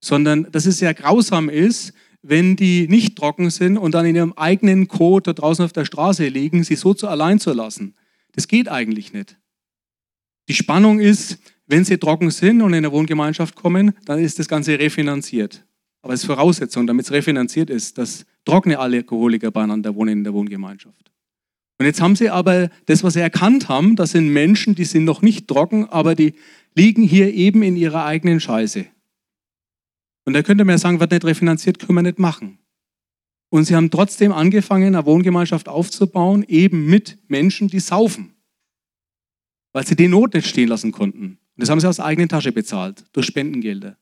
sondern 0.00 0.48
dass 0.52 0.66
es 0.66 0.78
sehr 0.78 0.94
grausam 0.94 1.48
ist, 1.48 1.92
wenn 2.28 2.56
die 2.56 2.88
nicht 2.88 3.16
trocken 3.16 3.50
sind 3.50 3.76
und 3.76 3.92
dann 3.92 4.06
in 4.06 4.16
ihrem 4.16 4.32
eigenen 4.34 4.88
Kot 4.88 5.26
da 5.26 5.32
draußen 5.32 5.64
auf 5.64 5.72
der 5.72 5.84
Straße 5.84 6.26
liegen, 6.28 6.64
sie 6.64 6.74
so 6.74 6.94
zu 6.94 7.08
allein 7.08 7.38
zu 7.38 7.52
lassen. 7.52 7.94
Das 8.32 8.48
geht 8.48 8.68
eigentlich 8.68 9.12
nicht. 9.12 9.36
Die 10.48 10.54
Spannung 10.54 11.00
ist, 11.00 11.38
wenn 11.66 11.84
sie 11.84 11.98
trocken 11.98 12.30
sind 12.30 12.62
und 12.62 12.70
in 12.72 12.78
eine 12.78 12.92
Wohngemeinschaft 12.92 13.56
kommen, 13.56 13.92
dann 14.04 14.18
ist 14.18 14.38
das 14.38 14.48
Ganze 14.48 14.78
refinanziert. 14.78 15.64
Aber 16.02 16.14
es 16.14 16.20
ist 16.20 16.26
Voraussetzung, 16.26 16.86
damit 16.86 17.06
es 17.06 17.12
refinanziert 17.12 17.70
ist, 17.70 17.98
dass 17.98 18.24
trockene 18.44 18.78
Alkoholiker 18.78 19.50
beieinander 19.50 19.94
wohnen 19.94 20.18
in 20.18 20.24
der 20.24 20.34
Wohngemeinschaft. 20.34 21.10
Und 21.78 21.86
jetzt 21.86 22.00
haben 22.00 22.16
sie 22.16 22.30
aber 22.30 22.70
das, 22.86 23.02
was 23.02 23.14
sie 23.14 23.20
erkannt 23.20 23.68
haben, 23.68 23.96
das 23.96 24.12
sind 24.12 24.32
Menschen, 24.32 24.74
die 24.74 24.84
sind 24.84 25.04
noch 25.04 25.20
nicht 25.20 25.48
trocken, 25.48 25.86
aber 25.86 26.14
die 26.14 26.34
liegen 26.74 27.02
hier 27.02 27.34
eben 27.34 27.62
in 27.62 27.76
ihrer 27.76 28.04
eigenen 28.04 28.40
Scheiße. 28.40 28.86
Und 30.26 30.34
da 30.34 30.42
könnte 30.42 30.64
man 30.64 30.74
ja 30.74 30.78
sagen, 30.78 31.00
wird 31.00 31.12
nicht 31.12 31.24
refinanziert, 31.24 31.78
können 31.78 31.94
wir 31.94 32.02
nicht 32.02 32.18
machen. 32.18 32.58
Und 33.48 33.64
sie 33.64 33.76
haben 33.76 33.90
trotzdem 33.90 34.32
angefangen, 34.32 34.94
eine 34.94 35.06
Wohngemeinschaft 35.06 35.68
aufzubauen, 35.68 36.44
eben 36.48 36.86
mit 36.86 37.18
Menschen, 37.28 37.68
die 37.68 37.80
saufen. 37.80 38.34
Weil 39.72 39.86
sie 39.86 39.94
die 39.94 40.08
Not 40.08 40.34
nicht 40.34 40.48
stehen 40.48 40.68
lassen 40.68 40.90
konnten. 40.90 41.24
Und 41.24 41.38
das 41.62 41.70
haben 41.70 41.80
sie 41.80 41.88
aus 41.88 42.00
eigener 42.00 42.28
Tasche 42.28 42.52
bezahlt, 42.52 43.04
durch 43.12 43.26
Spendengelder. 43.26 43.96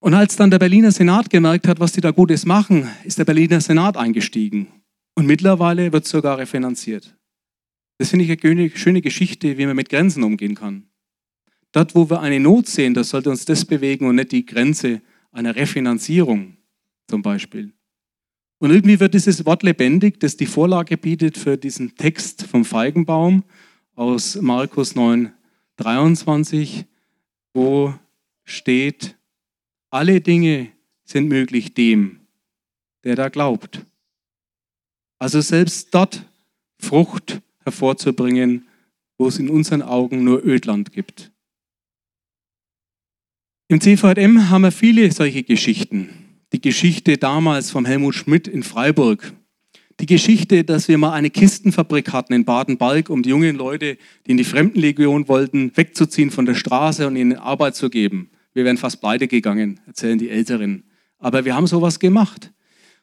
Und 0.00 0.14
als 0.14 0.36
dann 0.36 0.50
der 0.50 0.58
Berliner 0.58 0.90
Senat 0.90 1.28
gemerkt 1.28 1.68
hat, 1.68 1.80
was 1.80 1.92
die 1.92 2.00
da 2.00 2.10
Gutes 2.10 2.46
machen, 2.46 2.88
ist 3.04 3.18
der 3.18 3.24
Berliner 3.24 3.60
Senat 3.60 3.96
eingestiegen. 3.96 4.68
Und 5.14 5.26
mittlerweile 5.26 5.92
wird 5.92 6.06
sogar 6.06 6.38
refinanziert. 6.38 7.16
Das 7.98 8.10
finde 8.10 8.24
ich 8.24 8.44
eine 8.44 8.70
schöne 8.70 9.02
Geschichte, 9.02 9.58
wie 9.58 9.66
man 9.66 9.76
mit 9.76 9.88
Grenzen 9.88 10.22
umgehen 10.22 10.54
kann. 10.54 10.88
Dort, 11.72 11.94
wo 11.94 12.08
wir 12.08 12.20
eine 12.20 12.40
Not 12.40 12.66
sehen, 12.66 12.94
das 12.94 13.10
sollte 13.10 13.30
uns 13.30 13.44
das 13.44 13.64
bewegen 13.64 14.06
und 14.06 14.16
nicht 14.16 14.32
die 14.32 14.46
Grenze 14.46 15.02
einer 15.32 15.54
Refinanzierung 15.54 16.56
zum 17.06 17.22
Beispiel. 17.22 17.72
Und 18.58 18.70
irgendwie 18.70 18.98
wird 18.98 19.14
dieses 19.14 19.46
Wort 19.46 19.62
lebendig, 19.62 20.18
das 20.18 20.36
die 20.36 20.46
Vorlage 20.46 20.96
bietet 20.96 21.38
für 21.38 21.56
diesen 21.56 21.94
Text 21.96 22.42
vom 22.44 22.64
Feigenbaum 22.64 23.44
aus 23.94 24.40
Markus 24.40 24.94
9, 24.94 25.32
23, 25.76 26.84
wo 27.54 27.94
steht, 28.44 29.16
alle 29.90 30.20
Dinge 30.20 30.72
sind 31.04 31.28
möglich 31.28 31.74
dem, 31.74 32.20
der 33.04 33.14
da 33.14 33.28
glaubt. 33.28 33.84
Also 35.18 35.40
selbst 35.40 35.94
dort 35.94 36.24
Frucht 36.78 37.40
hervorzubringen, 37.64 38.66
wo 39.18 39.28
es 39.28 39.38
in 39.38 39.50
unseren 39.50 39.82
Augen 39.82 40.24
nur 40.24 40.44
Ödland 40.44 40.92
gibt. 40.92 41.32
Im 43.70 43.82
CVM 43.82 44.48
haben 44.48 44.62
wir 44.62 44.72
viele 44.72 45.12
solche 45.12 45.42
Geschichten. 45.42 46.08
Die 46.54 46.60
Geschichte 46.62 47.18
damals 47.18 47.70
vom 47.70 47.84
Helmut 47.84 48.14
Schmidt 48.14 48.48
in 48.48 48.62
Freiburg. 48.62 49.34
Die 50.00 50.06
Geschichte, 50.06 50.64
dass 50.64 50.88
wir 50.88 50.96
mal 50.96 51.12
eine 51.12 51.28
Kistenfabrik 51.28 52.10
hatten 52.14 52.32
in 52.32 52.46
Baden-Balk, 52.46 53.10
um 53.10 53.22
die 53.22 53.28
jungen 53.28 53.56
Leute, 53.56 53.98
die 54.26 54.30
in 54.30 54.38
die 54.38 54.44
Fremdenlegion 54.44 55.28
wollten, 55.28 55.76
wegzuziehen 55.76 56.30
von 56.30 56.46
der 56.46 56.54
Straße 56.54 57.06
und 57.06 57.16
ihnen 57.16 57.36
Arbeit 57.36 57.76
zu 57.76 57.90
geben. 57.90 58.30
Wir 58.54 58.64
wären 58.64 58.78
fast 58.78 59.02
pleite 59.02 59.28
gegangen, 59.28 59.80
erzählen 59.86 60.18
die 60.18 60.30
Älteren. 60.30 60.84
Aber 61.18 61.44
wir 61.44 61.54
haben 61.54 61.66
sowas 61.66 61.98
gemacht. 61.98 62.50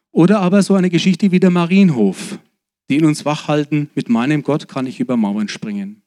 Oder 0.09 0.39
aber 0.39 0.63
so 0.63 0.73
eine 0.73 0.89
Geschichte 0.89 1.29
wie 1.29 1.39
der 1.39 1.51
Marienhof, 1.51 2.39
die 2.89 2.95
in 2.95 3.05
uns 3.05 3.23
wachhalten, 3.23 3.91
mit 3.93 4.09
meinem 4.09 4.41
Gott 4.41 4.67
kann 4.67 4.87
ich 4.87 4.99
über 4.99 5.15
Mauern 5.15 5.47
springen. 5.47 6.01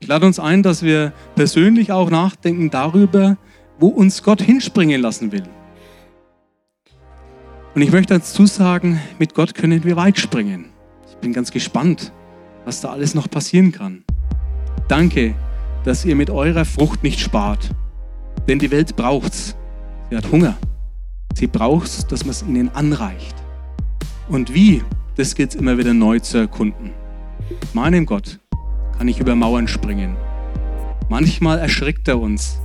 Ich 0.00 0.08
lade 0.08 0.26
uns 0.26 0.38
ein, 0.38 0.62
dass 0.62 0.82
wir 0.82 1.14
persönlich 1.34 1.92
auch 1.92 2.10
nachdenken 2.10 2.68
darüber, 2.68 3.38
wo 3.80 3.88
uns 3.88 4.22
Gott 4.22 4.42
hinspringen 4.42 5.00
lassen 5.00 5.32
will. 5.32 5.42
Und 7.74 7.82
ich 7.82 7.92
möchte 7.92 8.14
dazu 8.14 8.46
sagen, 8.46 9.00
mit 9.18 9.34
Gott 9.34 9.54
können 9.54 9.84
wir 9.84 9.96
weit 9.96 10.18
springen. 10.18 10.66
Ich 11.08 11.16
bin 11.16 11.32
ganz 11.32 11.50
gespannt, 11.50 12.12
was 12.64 12.80
da 12.80 12.90
alles 12.90 13.14
noch 13.14 13.30
passieren 13.30 13.72
kann. 13.72 14.04
Danke, 14.86 15.34
dass 15.84 16.04
ihr 16.04 16.14
mit 16.14 16.30
eurer 16.30 16.64
Frucht 16.64 17.02
nicht 17.02 17.20
spart. 17.20 17.70
Denn 18.48 18.58
die 18.58 18.70
Welt 18.70 18.96
braucht's. 18.96 19.56
Sie 20.10 20.16
hat 20.16 20.30
Hunger. 20.30 20.58
Sie 21.34 21.46
braucht's, 21.46 22.06
dass 22.06 22.24
man 22.24 22.30
es 22.30 22.42
ihnen 22.42 22.68
anreicht. 22.70 23.36
Und 24.28 24.52
wie, 24.52 24.82
das 25.16 25.34
gilt 25.34 25.54
immer 25.54 25.78
wieder 25.78 25.94
neu 25.94 26.18
zu 26.18 26.38
erkunden. 26.38 26.90
Meinem 27.72 28.04
Gott 28.04 28.40
kann 28.98 29.08
ich 29.08 29.20
über 29.20 29.34
Mauern 29.34 29.68
springen. 29.68 30.16
Manchmal 31.08 31.58
erschrickt 31.58 32.08
er 32.08 32.20
uns, 32.20 32.60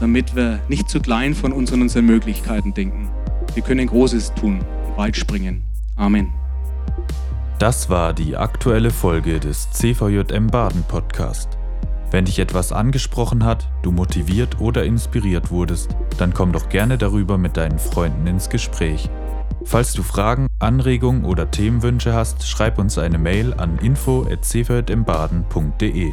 damit 0.00 0.36
wir 0.36 0.60
nicht 0.68 0.88
zu 0.88 1.00
klein 1.00 1.34
von 1.34 1.52
uns 1.52 1.72
und 1.72 1.82
unseren 1.82 2.06
Möglichkeiten 2.06 2.74
denken. 2.74 3.08
Wir 3.54 3.62
können 3.62 3.86
Großes 3.86 4.34
tun, 4.34 4.64
weit 4.96 5.16
springen. 5.16 5.64
Amen. 5.96 6.32
Das 7.58 7.88
war 7.88 8.12
die 8.12 8.36
aktuelle 8.36 8.90
Folge 8.90 9.40
des 9.40 9.70
CVJM 9.70 10.48
Baden 10.48 10.82
Podcast. 10.82 11.48
Wenn 12.10 12.26
dich 12.26 12.38
etwas 12.38 12.72
angesprochen 12.72 13.44
hat, 13.44 13.70
du 13.82 13.90
motiviert 13.90 14.60
oder 14.60 14.84
inspiriert 14.84 15.50
wurdest, 15.50 15.96
dann 16.18 16.34
komm 16.34 16.52
doch 16.52 16.68
gerne 16.68 16.98
darüber 16.98 17.38
mit 17.38 17.56
deinen 17.56 17.78
Freunden 17.78 18.26
ins 18.26 18.48
Gespräch. 18.48 19.08
Falls 19.64 19.94
du 19.94 20.02
Fragen, 20.02 20.46
Anregungen 20.58 21.24
oder 21.24 21.50
Themenwünsche 21.50 22.12
hast, 22.12 22.46
schreib 22.46 22.78
uns 22.78 22.98
eine 22.98 23.18
Mail 23.18 23.54
an 23.54 23.78
info@cvjmbaden.de. 23.78 26.12